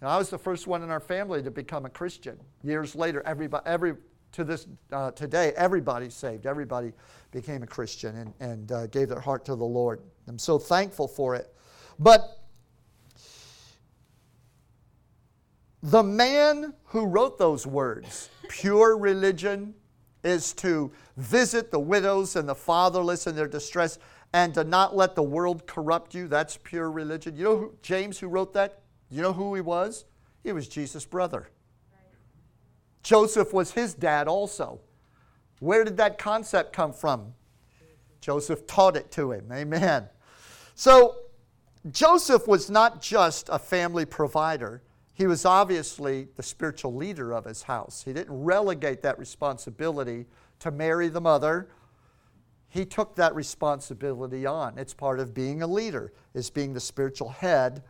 [0.01, 2.39] I was the first one in our family to become a Christian.
[2.63, 3.95] Years later, everybody, every,
[4.31, 6.45] to this uh, today, everybody's saved.
[6.45, 6.93] Everybody
[7.31, 10.01] became a Christian and, and uh, gave their heart to the Lord.
[10.27, 11.53] I'm so thankful for it.
[11.99, 12.39] But
[15.83, 19.73] the man who wrote those words, pure religion
[20.23, 23.99] is to visit the widows and the fatherless in their distress
[24.33, 26.27] and to not let the world corrupt you.
[26.27, 27.35] That's pure religion.
[27.35, 28.81] You know who, James who wrote that?
[29.09, 30.05] You know who he was?
[30.43, 31.49] He was Jesus' brother.
[33.01, 34.79] Joseph was his dad also.
[35.59, 37.33] Where did that concept come from?
[38.21, 39.49] Joseph taught it to him.
[39.51, 40.07] Amen.
[40.75, 41.15] So,
[41.91, 44.81] Joseph was not just a family provider,
[45.19, 48.03] he was obviously the spiritual leader of his house.
[48.05, 50.25] He didn't relegate that responsibility
[50.59, 51.67] to Mary the mother.
[52.69, 54.77] He took that responsibility on.
[54.77, 57.83] It's part of being a leader, is being the spiritual head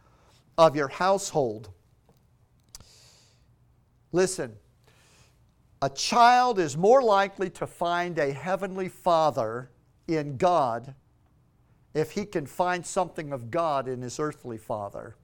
[0.57, 1.69] of your household.
[4.11, 4.55] Listen,
[5.83, 9.69] a child is more likely to find a heavenly father
[10.07, 10.95] in God
[11.93, 15.15] if he can find something of God in his earthly father.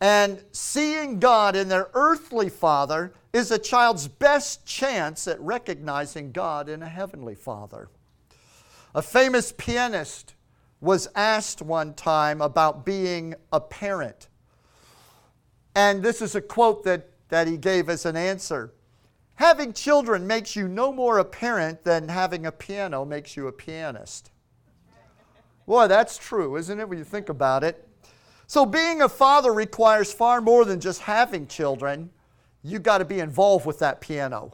[0.00, 6.68] And seeing God in their earthly father is a child's best chance at recognizing God
[6.68, 7.88] in a heavenly father.
[8.94, 10.34] A famous pianist
[10.80, 14.28] was asked one time about being a parent.
[15.74, 18.72] And this is a quote that, that he gave as an answer
[19.38, 23.52] Having children makes you no more a parent than having a piano makes you a
[23.52, 24.32] pianist.
[25.64, 27.87] Boy, that's true, isn't it, when you think about it?
[28.48, 32.08] So, being a father requires far more than just having children.
[32.62, 34.52] You've got to be involved with that piano,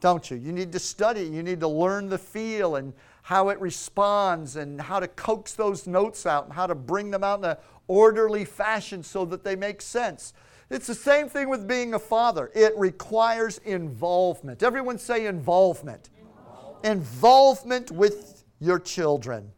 [0.00, 0.36] don't you?
[0.36, 4.78] You need to study, you need to learn the feel and how it responds and
[4.78, 7.56] how to coax those notes out and how to bring them out in an
[7.88, 10.34] orderly fashion so that they make sense.
[10.68, 12.50] It's the same thing with being a father.
[12.54, 14.62] It requires involvement.
[14.62, 16.10] Everyone say involvement.
[16.18, 19.50] Involvement, involvement with your children.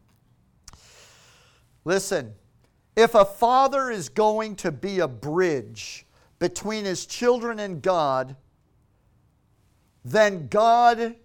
[1.83, 2.33] Listen,
[2.95, 6.05] if a father is going to be a bridge
[6.39, 8.35] between his children and God,
[10.03, 11.15] then God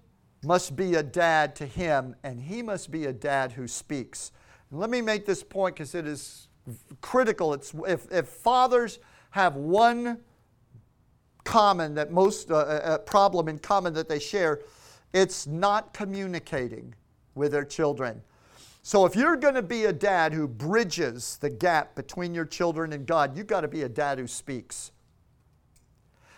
[0.45, 4.33] must be a dad to him, and he must be a dad who speaks.
[4.71, 6.49] Let me make this point because it is
[7.01, 7.55] critical.
[7.55, 8.99] It's, if, if fathers
[9.31, 10.19] have one
[11.45, 14.61] common that most uh, uh, uh, problem in common that they share
[15.13, 16.95] it's not communicating
[17.35, 18.21] with their children
[18.87, 22.93] so if you're going to be a dad who bridges the gap between your children
[22.93, 24.93] and god you've got to be a dad who speaks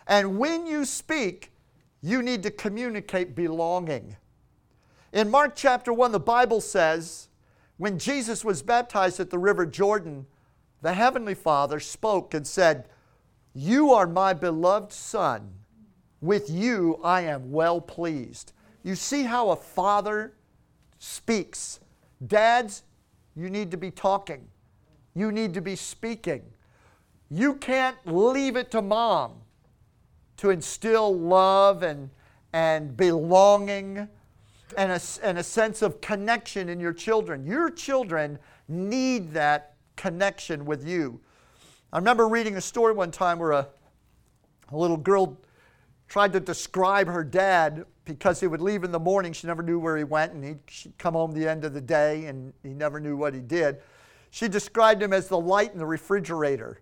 [0.07, 1.53] and when you speak
[2.01, 4.17] you need to communicate belonging
[5.13, 7.29] in mark chapter 1 the bible says
[7.77, 10.25] when jesus was baptized at the river jordan
[10.83, 12.89] the Heavenly Father spoke and said,
[13.55, 15.53] You are my beloved Son.
[16.21, 18.53] With you I am well pleased.
[18.83, 20.35] You see how a father
[20.99, 21.81] speaks.
[22.25, 22.83] Dads,
[23.35, 24.47] you need to be talking.
[25.15, 26.43] You need to be speaking.
[27.31, 29.33] You can't leave it to mom
[30.37, 32.11] to instill love and,
[32.53, 34.09] and belonging
[34.77, 37.47] and a, and a sense of connection in your children.
[37.47, 41.21] Your children need that connection with you.
[41.93, 43.69] I remember reading a story one time where a,
[44.71, 45.39] a little girl
[46.09, 49.35] tried to describe her dad because he would leave in the morning.
[49.35, 52.25] She never knew where he went, and he'd come home the end of the day,
[52.25, 53.83] and he never knew what he did.
[54.31, 56.81] She described him as the light in the refrigerator.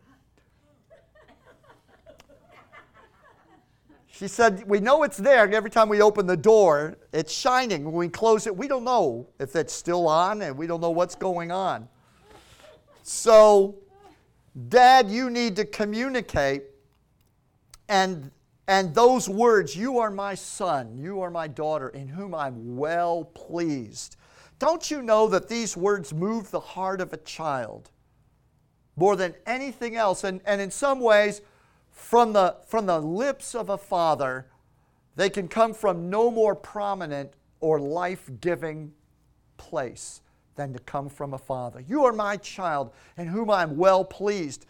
[4.07, 5.53] She said, We know it's there.
[5.53, 7.85] Every time we open the door, it's shining.
[7.85, 10.91] When we close it, we don't know if it's still on and we don't know
[10.91, 11.89] what's going on.
[13.03, 13.75] So,
[14.69, 16.63] Dad, you need to communicate.
[17.89, 18.31] And,
[18.67, 23.25] and those words, you are my son, you are my daughter, in whom I'm well
[23.25, 24.17] pleased.
[24.59, 27.91] Don't you know that these words move the heart of a child
[28.97, 30.25] more than anything else?
[30.25, 31.43] And, and in some ways,
[31.91, 34.47] from the, from the lips of a father,
[35.17, 38.93] they can come from no more prominent or life giving
[39.57, 40.23] place
[40.55, 41.81] than to come from a father.
[41.81, 44.67] You are my child, in whom I am well pleased.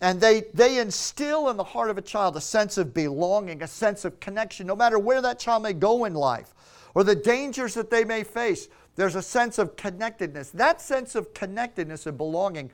[0.00, 3.66] And they, they instill in the heart of a child a sense of belonging, a
[3.66, 6.54] sense of connection, no matter where that child may go in life
[6.94, 8.68] or the dangers that they may face.
[8.94, 10.50] There's a sense of connectedness.
[10.50, 12.70] That sense of connectedness and belonging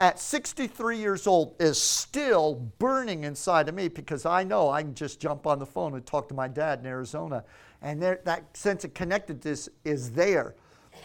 [0.00, 4.94] at 63 years old is still burning inside of me because I know I can
[4.94, 7.44] just jump on the phone and talk to my dad in Arizona.
[7.82, 10.54] And there, that sense of connectedness is there.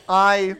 [0.08, 0.56] I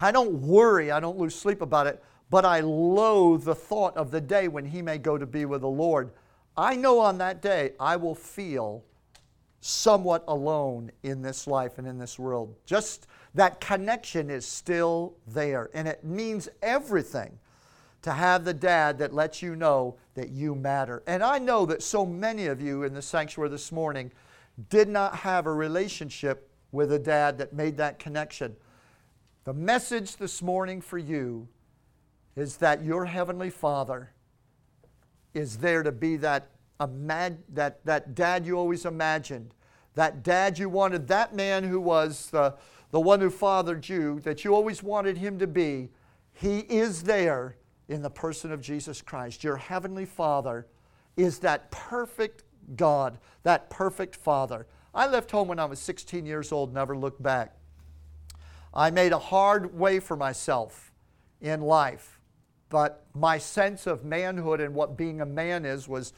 [0.00, 4.10] I don't worry, I don't lose sleep about it, but I loathe the thought of
[4.10, 6.10] the day when he may go to be with the Lord.
[6.56, 8.84] I know on that day I will feel
[9.60, 12.54] somewhat alone in this life and in this world.
[12.64, 17.38] Just that connection is still there, and it means everything
[18.02, 21.02] to have the dad that lets you know that you matter.
[21.06, 24.12] And I know that so many of you in the sanctuary this morning
[24.70, 28.56] did not have a relationship with a dad that made that connection.
[29.44, 31.48] The message this morning for you
[32.38, 34.12] is that your Heavenly Father
[35.34, 39.54] is there to be that, imag- that, that dad you always imagined,
[39.94, 42.54] that dad you wanted, that man who was the,
[42.90, 45.90] the one who fathered you, that you always wanted him to be.
[46.32, 47.56] He is there
[47.88, 49.42] in the person of Jesus Christ.
[49.42, 50.66] Your Heavenly Father
[51.16, 52.44] is that perfect
[52.76, 54.66] God, that perfect Father.
[54.94, 57.56] I left home when I was 16 years old, never looked back.
[58.72, 60.92] I made a hard way for myself
[61.40, 62.17] in life,
[62.68, 66.12] but my sense of manhood and what being a man is was,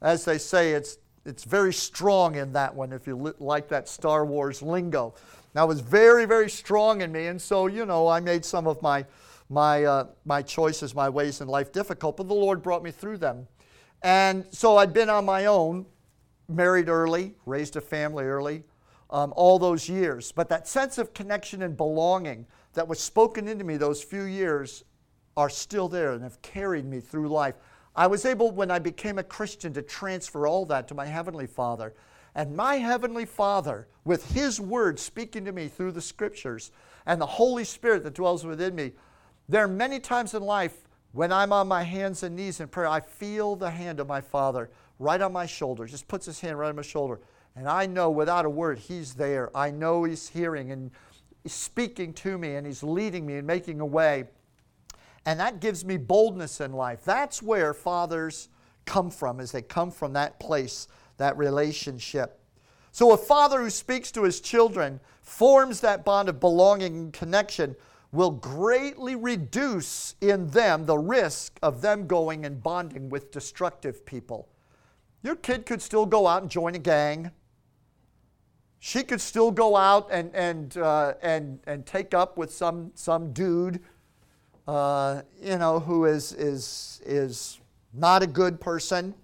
[0.00, 3.88] as they say, it's, it's very strong in that one, if you li- like that
[3.88, 5.14] Star Wars lingo.
[5.54, 8.80] That was very, very strong in me, and so, you know, I made some of
[8.82, 9.04] my
[9.48, 13.18] my, uh, my choices, my ways in life difficult, but the Lord brought me through
[13.18, 13.46] them.
[14.02, 15.86] And so I'd been on my own,
[16.48, 18.64] married early, raised a family early,
[19.10, 20.32] um, all those years.
[20.32, 24.84] But that sense of connection and belonging that was spoken into me those few years
[25.38, 27.54] are still there and have carried me through life.
[27.94, 31.46] I was able, when I became a Christian, to transfer all that to my Heavenly
[31.46, 31.94] Father.
[32.34, 36.72] And my Heavenly Father, with His Word speaking to me through the Scriptures,
[37.06, 38.90] and the Holy Spirit that dwells within me,
[39.48, 42.88] there are many times in life when I'm on my hands and knees in prayer,
[42.88, 46.58] I feel the hand of my Father right on my shoulder, just puts his hand
[46.58, 47.20] right on my shoulder.
[47.54, 49.56] And I know without a word, he's there.
[49.56, 50.90] I know he's hearing and
[51.44, 54.24] he's speaking to me and he's leading me and making a way.
[55.28, 57.04] And that gives me boldness in life.
[57.04, 58.48] That's where fathers
[58.86, 62.40] come from, as they come from that place, that relationship.
[62.92, 67.76] So a father who speaks to his children forms that bond of belonging and connection
[68.10, 74.48] will greatly reduce in them the risk of them going and bonding with destructive people.
[75.22, 77.32] Your kid could still go out and join a gang.
[78.78, 83.34] She could still go out and, and, uh, and, and take up with some, some
[83.34, 83.82] dude,
[84.68, 87.58] uh, you know, who is, is, is
[87.94, 89.14] not a good person.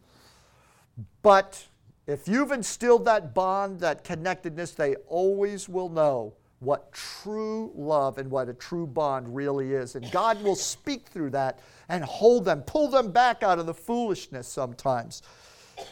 [1.22, 1.66] But
[2.06, 8.30] if you've instilled that bond, that connectedness, they always will know what true love and
[8.30, 9.96] what a true bond really is.
[9.96, 13.74] And God will speak through that and hold them, pull them back out of the
[13.74, 15.22] foolishness sometimes.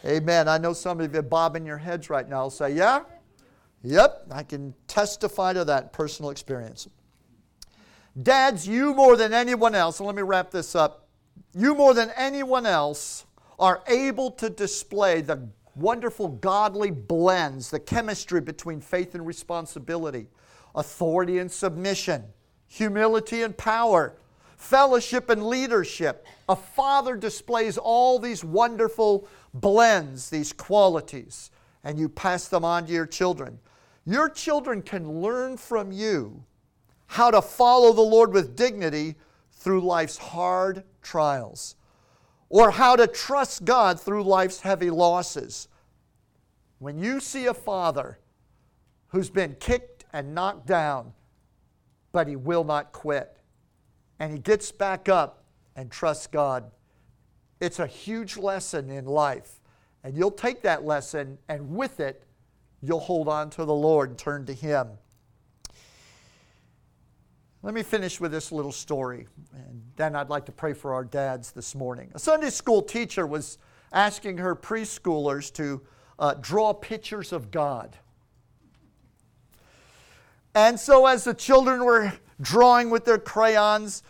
[0.07, 0.49] Amen.
[0.49, 3.03] I know some of you bobbing your heads right now will say, Yeah?
[3.85, 6.89] Yep, I can testify to that personal experience.
[8.21, 11.09] Dads, you more than anyone else, and let me wrap this up,
[11.55, 13.25] you more than anyone else
[13.59, 20.27] are able to display the wonderful godly blends, the chemistry between faith and responsibility
[20.75, 22.25] authority and submission,
[22.67, 24.17] humility and power,
[24.57, 26.27] fellowship and leadership.
[26.49, 31.51] A father displays all these wonderful blends, these qualities,
[31.85, 33.59] and you pass them on to your children.
[34.07, 36.43] Your children can learn from you
[37.13, 39.17] how to follow the Lord with dignity
[39.51, 41.77] through life's hard trials,
[42.49, 45.69] or how to trust God through life's heavy losses.
[46.79, 48.19] When you see a father
[49.09, 51.13] who's been kicked and knocked down,
[52.13, 53.37] but he will not quit.
[54.19, 55.45] And he gets back up
[55.77, 56.71] and trusts God.
[57.61, 59.61] It's a huge lesson in life.
[60.03, 62.25] And you'll take that lesson, and with it,
[62.81, 64.89] you'll hold on to the Lord and turn to Him.
[67.65, 71.05] Let me finish with this little story, and then I'd like to pray for our
[71.05, 72.11] dads this morning.
[72.13, 73.57] A Sunday school teacher was
[73.93, 75.81] asking her preschoolers to
[76.19, 77.97] uh, draw pictures of God.
[80.57, 84.03] And so, as the children were drawing with their crayons,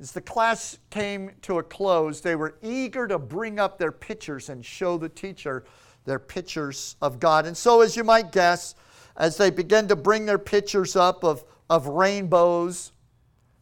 [0.00, 4.48] as the class came to a close, they were eager to bring up their pictures
[4.48, 5.64] and show the teacher
[6.04, 7.46] their pictures of God.
[7.46, 8.76] And so, as you might guess,
[9.16, 12.92] as they began to bring their pictures up of, of rainbows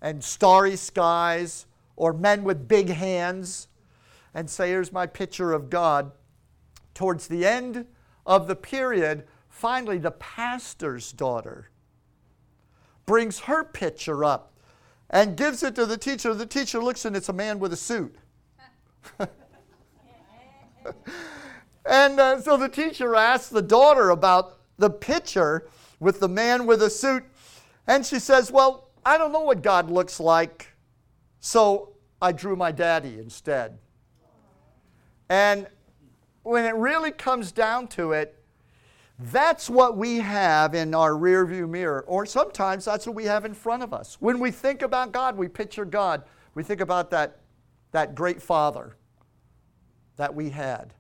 [0.02, 3.68] and starry skies or men with big hands
[4.34, 6.12] and say, Here's my picture of God,
[6.94, 7.86] towards the end
[8.26, 11.70] of the period, finally the pastor's daughter
[13.06, 14.52] brings her picture up
[15.10, 16.32] and gives it to the teacher.
[16.32, 18.14] The teacher looks and it's a man with a suit.
[21.84, 26.82] and uh, so the teacher asks the daughter about the picture with the man with
[26.82, 27.24] a suit.
[27.86, 30.68] And she says, Well, I don't know what God looks like,
[31.40, 33.78] so I drew my daddy instead.
[35.28, 35.66] And
[36.42, 38.36] when it really comes down to it,
[39.18, 43.52] that's what we have in our rearview mirror, or sometimes that's what we have in
[43.52, 44.16] front of us.
[44.20, 46.24] When we think about God, we picture God.
[46.54, 47.40] We think about that,
[47.92, 48.96] that great father
[50.16, 50.94] that we had.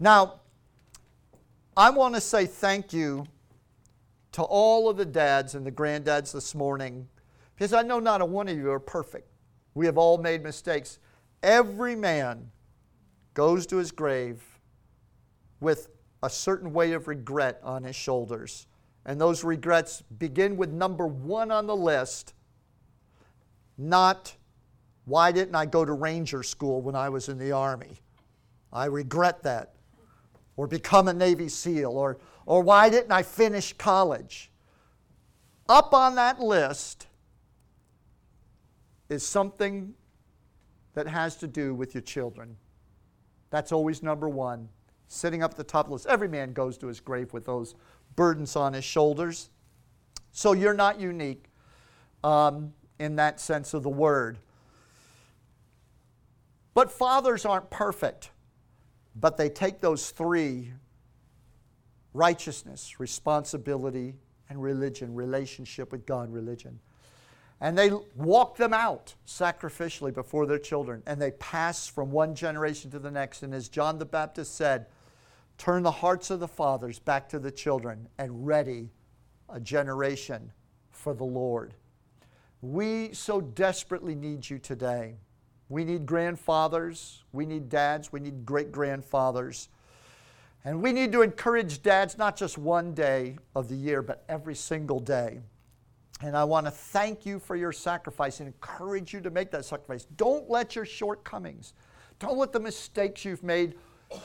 [0.00, 0.40] Now,
[1.76, 3.26] I want to say thank you
[4.32, 7.08] to all of the dads and the granddads this morning
[7.54, 9.28] because I know not a one of you are perfect.
[9.74, 10.98] We have all made mistakes.
[11.42, 12.50] Every man
[13.34, 14.42] goes to his grave
[15.60, 15.88] with
[16.22, 18.66] a certain weight of regret on his shoulders.
[19.04, 22.34] And those regrets begin with number one on the list
[23.78, 24.36] not,
[25.06, 27.98] why didn't I go to Ranger School when I was in the Army?
[28.72, 29.74] I regret that.
[30.56, 31.90] Or become a Navy SEAL.
[31.90, 34.50] Or, or why didn't I finish college?
[35.68, 37.06] Up on that list
[39.08, 39.94] is something
[40.94, 42.56] that has to do with your children.
[43.50, 44.68] That's always number one,
[45.08, 46.06] sitting up at the top list.
[46.06, 47.74] Every man goes to his grave with those
[48.16, 49.50] burdens on his shoulders.
[50.32, 51.44] So you're not unique
[52.24, 54.38] um, in that sense of the word.
[56.74, 58.30] But fathers aren't perfect,
[59.14, 60.72] but they take those three
[62.14, 64.14] righteousness, responsibility,
[64.48, 66.78] and religion, relationship with God, religion.
[67.60, 72.90] And they walk them out sacrificially before their children, and they pass from one generation
[72.90, 73.42] to the next.
[73.42, 74.86] And as John the Baptist said,
[75.58, 78.90] turn the hearts of the fathers back to the children and ready
[79.48, 80.50] a generation
[80.90, 81.74] for the Lord.
[82.62, 85.16] We so desperately need you today.
[85.68, 89.68] We need grandfathers, we need dads, we need great grandfathers.
[90.64, 94.54] And we need to encourage dads not just one day of the year, but every
[94.54, 95.40] single day.
[96.22, 99.64] And I want to thank you for your sacrifice and encourage you to make that
[99.64, 100.06] sacrifice.
[100.16, 101.74] Don't let your shortcomings,
[102.20, 103.74] don't let the mistakes you've made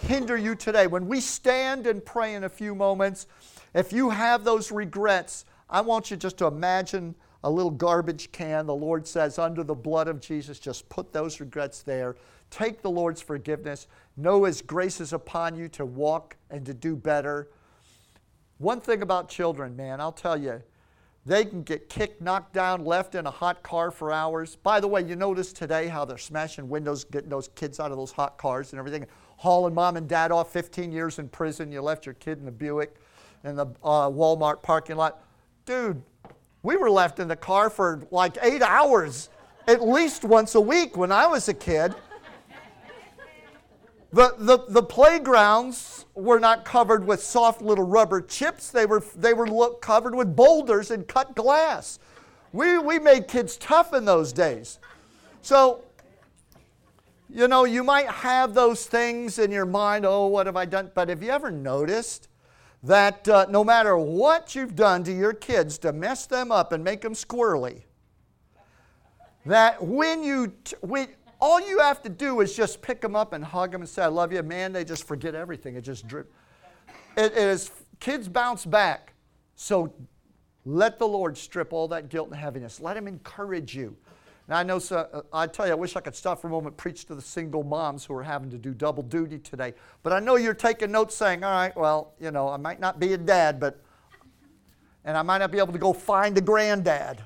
[0.01, 0.85] hinder you today.
[0.85, 3.25] When we stand and pray in a few moments,
[3.73, 8.65] if you have those regrets, I want you just to imagine a little garbage can.
[8.65, 12.15] The Lord says, under the blood of Jesus, just put those regrets there.
[12.49, 13.87] Take the Lord's forgiveness.
[14.15, 17.49] Know His grace is upon you to walk and to do better.
[18.57, 20.63] One thing about children, man, I'll tell you,
[21.25, 24.55] they can get kicked, knocked down, left in a hot car for hours.
[24.55, 27.97] By the way, you notice today how they're smashing windows, getting those kids out of
[27.97, 31.71] those hot cars and everything hauling mom and dad off 15 years in prison.
[31.71, 32.95] You left your kid in the Buick
[33.43, 35.21] in the uh, Walmart parking lot.
[35.65, 36.01] Dude,
[36.63, 39.29] we were left in the car for like eight hours
[39.67, 41.93] at least once a week when I was a kid.
[44.13, 48.69] The, the, the playgrounds were not covered with soft little rubber chips.
[48.71, 51.99] They were, they were look, covered with boulders and cut glass.
[52.53, 54.79] We, we made kids tough in those days.
[55.41, 55.83] So
[57.29, 60.91] you know, you might have those things in your mind, oh, what have I done?
[60.93, 62.29] But have you ever noticed
[62.83, 66.83] that uh, no matter what you've done to your kids to mess them up and
[66.83, 67.83] make them squirrely,
[69.45, 71.09] that when you, t- when,
[71.39, 74.03] all you have to do is just pick them up and hug them and say,
[74.03, 74.41] I love you.
[74.43, 75.75] Man, they just forget everything.
[75.75, 76.31] It just drip.
[77.15, 79.13] It, is, kids bounce back.
[79.55, 79.93] So
[80.65, 82.79] let the Lord strip all that guilt and heaviness.
[82.79, 83.95] Let Him encourage you.
[84.47, 86.49] Now, I know, so, uh, I tell you, I wish I could stop for a
[86.49, 89.73] moment preach to the single moms who are having to do double duty today.
[90.03, 92.99] But I know you're taking notes saying, all right, well, you know, I might not
[92.99, 93.81] be a dad, but,
[95.03, 97.21] and I might not be able to go find a granddad.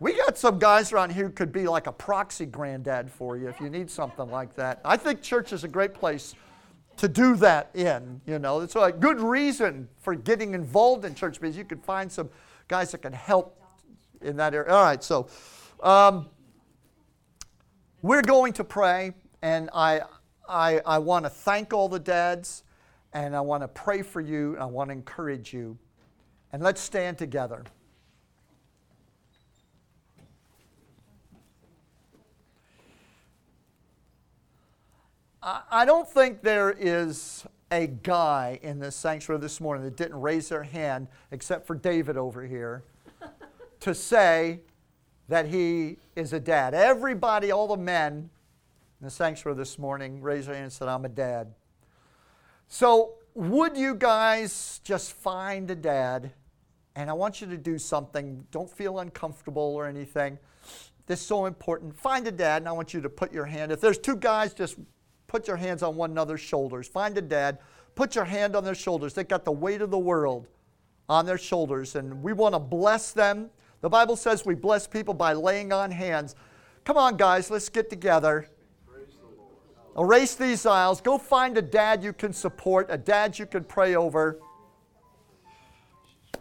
[0.00, 3.48] We got some guys around here who could be like a proxy granddad for you
[3.48, 4.80] if you need something like that.
[4.84, 6.34] I think church is a great place
[6.98, 8.60] to do that in, you know.
[8.60, 12.28] It's a good reason for getting involved in church because you can find some
[12.68, 13.60] guys that can help
[14.20, 14.72] in that area.
[14.72, 15.28] All right, so.
[15.82, 16.28] Um,
[18.00, 20.02] we're going to pray, and I,
[20.48, 22.62] I, I want to thank all the dads,
[23.12, 25.76] and I want to pray for you, and I want to encourage you.
[26.52, 27.64] And let's stand together.
[35.42, 40.48] I don't think there is a guy in this sanctuary this morning that didn't raise
[40.48, 42.82] their hand, except for David over here,
[43.80, 44.60] to say,
[45.28, 46.74] that he is a dad.
[46.74, 48.30] Everybody, all the men
[49.00, 51.54] in the sanctuary this morning raised their hand and said, I'm a dad.
[52.66, 56.32] So, would you guys just find a dad?
[56.96, 58.44] And I want you to do something.
[58.50, 60.38] Don't feel uncomfortable or anything.
[61.06, 61.96] This is so important.
[61.96, 63.70] Find a dad, and I want you to put your hand.
[63.70, 64.76] If there's two guys, just
[65.28, 66.88] put your hands on one another's shoulders.
[66.88, 67.58] Find a dad,
[67.94, 69.14] put your hand on their shoulders.
[69.14, 70.48] They've got the weight of the world
[71.08, 73.50] on their shoulders, and we want to bless them
[73.80, 76.34] the Bible says we bless people by laying on hands.
[76.84, 78.48] Come on, guys, let's get together.
[79.96, 81.00] Erase these aisles.
[81.00, 84.40] Go find a dad you can support, a dad you can pray over.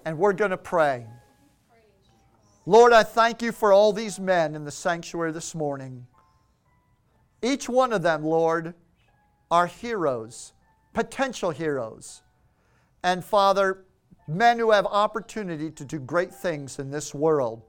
[0.06, 1.06] And we're going to pray.
[2.66, 6.06] Lord, I thank you for all these men in the sanctuary this morning.
[7.42, 8.74] Each one of them, Lord,
[9.52, 10.54] are heroes,
[10.94, 12.22] potential heroes.
[13.04, 13.86] And Father,
[14.28, 17.62] men who have opportunity to do great things in this world.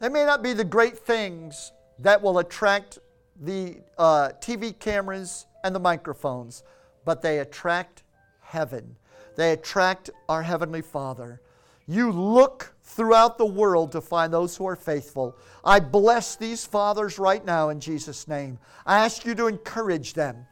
[0.00, 2.98] They may not be the great things that will attract
[3.40, 6.62] the uh, TV cameras and the microphones,
[7.04, 8.02] but they attract
[8.40, 8.96] heaven.
[9.36, 11.40] They attract our Heavenly Father.
[11.86, 15.36] You look throughout the world to find those who are faithful.
[15.64, 18.58] I bless these fathers right now in Jesus' name.
[18.84, 20.46] I ask you to encourage them.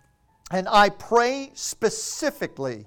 [0.50, 2.84] And I pray specifically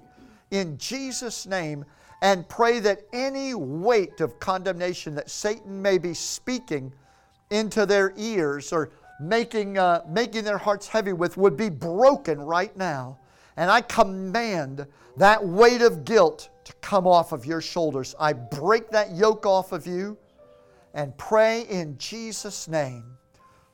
[0.50, 1.84] in Jesus' name
[2.22, 6.92] and pray that any weight of condemnation that Satan may be speaking
[7.50, 8.90] into their ears or
[9.20, 13.18] making, uh, making their hearts heavy with would be broken right now.
[13.58, 14.86] And I command
[15.16, 18.14] that weight of guilt to come off of your shoulders.
[18.16, 20.16] I break that yoke off of you
[20.94, 23.18] and pray in Jesus' name.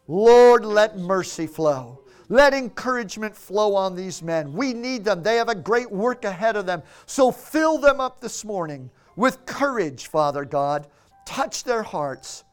[0.09, 2.01] Lord, let mercy flow.
[2.31, 4.55] Let encouragement flow on these men.
[4.55, 5.23] We need them.
[5.23, 6.83] They have a great work ahead of them.
[7.05, 10.87] So fill them up this morning with courage, Father God.
[11.27, 12.45] Touch their hearts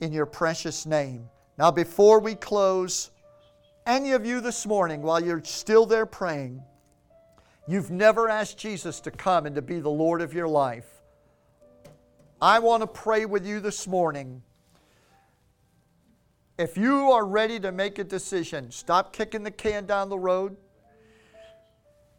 [0.00, 1.28] in your precious name.
[1.58, 3.10] Now, before we close,
[3.86, 6.62] any of you this morning, while you're still there praying,
[7.68, 10.86] you've never asked Jesus to come and to be the Lord of your life.
[12.40, 14.42] I want to pray with you this morning
[16.58, 20.56] if you are ready to make a decision, stop kicking the can down the road.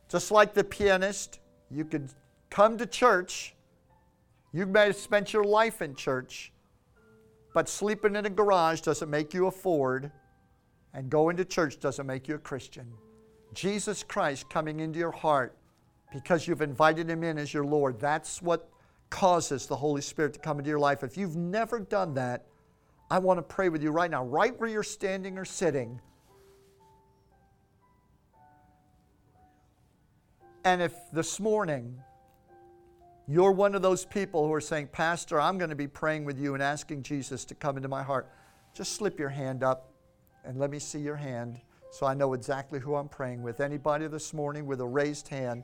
[0.08, 2.10] Just like the pianist, you could
[2.50, 3.54] come to church.
[4.54, 6.54] You may have spent your life in church,
[7.54, 10.10] but sleeping in a garage doesn't make you a Ford,
[10.94, 12.88] and going to church doesn't make you a Christian.
[13.54, 15.58] Jesus Christ coming into your heart
[16.14, 18.70] because you've invited Him in as your Lord, that's what
[19.10, 21.04] causes the Holy Spirit to come into your life.
[21.04, 22.46] If you've never done that,
[23.12, 26.00] I want to pray with you right now, right where you're standing or sitting.
[30.64, 31.98] And if this morning
[33.28, 36.40] you're one of those people who are saying, Pastor, I'm going to be praying with
[36.40, 38.30] you and asking Jesus to come into my heart,
[38.74, 39.92] just slip your hand up
[40.44, 41.60] and let me see your hand
[41.92, 43.60] so I know exactly who I'm praying with.
[43.60, 45.64] Anybody this morning with a raised hand,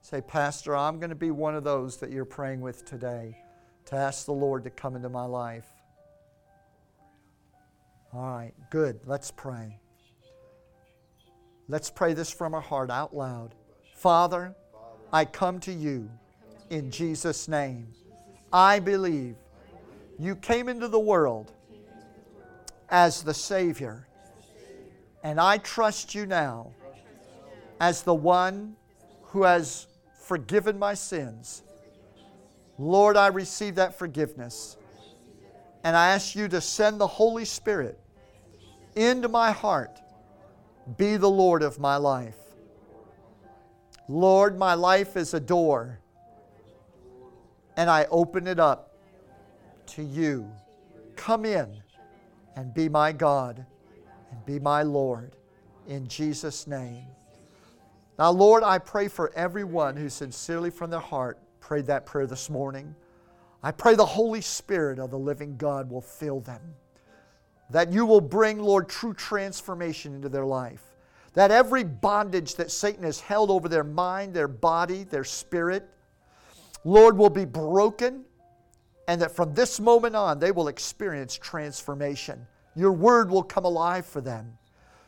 [0.00, 3.38] say, Pastor, I'm going to be one of those that you're praying with today
[3.86, 5.66] to ask the Lord to come into my life.
[8.12, 9.00] All right, good.
[9.06, 9.78] Let's pray.
[11.68, 13.54] Let's pray this from our heart out loud.
[13.96, 14.54] Father,
[15.12, 16.10] I come to you
[16.70, 17.88] in Jesus' name.
[18.52, 19.36] I believe
[20.18, 21.52] you came into the world
[22.90, 24.06] as the Savior,
[25.24, 26.70] and I trust you now
[27.80, 28.76] as the one
[29.22, 29.86] who has
[30.20, 31.62] forgiven my sins.
[32.78, 34.76] Lord, I receive that forgiveness.
[35.82, 37.98] And I ask you to send the Holy Spirit
[38.96, 39.98] into my heart.
[40.98, 42.38] Be the Lord of my life.
[44.08, 46.00] Lord, my life is a door,
[47.78, 48.94] and I open it up
[49.86, 50.50] to you.
[51.16, 51.82] Come in
[52.56, 53.64] and be my God
[54.46, 55.36] be my Lord
[55.86, 57.04] in Jesus' name.
[58.18, 62.48] Now, Lord, I pray for everyone who sincerely from their heart prayed that prayer this
[62.48, 62.94] morning.
[63.62, 66.60] I pray the Holy Spirit of the living God will fill them
[67.70, 70.82] that you will bring, Lord, true transformation into their life.
[71.32, 75.88] That every bondage that Satan has held over their mind, their body, their spirit,
[76.84, 78.24] Lord, will be broken,
[79.08, 82.46] and that from this moment on, they will experience transformation.
[82.74, 84.58] Your word will come alive for them.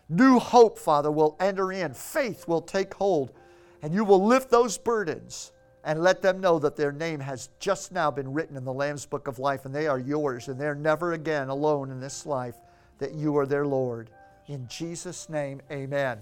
[0.08, 3.32] New hope, Father, will enter in, faith will take hold,
[3.82, 5.52] and you will lift those burdens
[5.82, 9.06] and let them know that their name has just now been written in the Lamb's
[9.06, 12.56] Book of Life and they are yours and they're never again alone in this life,
[12.98, 14.10] that you are their Lord.
[14.48, 16.18] In Jesus' name, amen.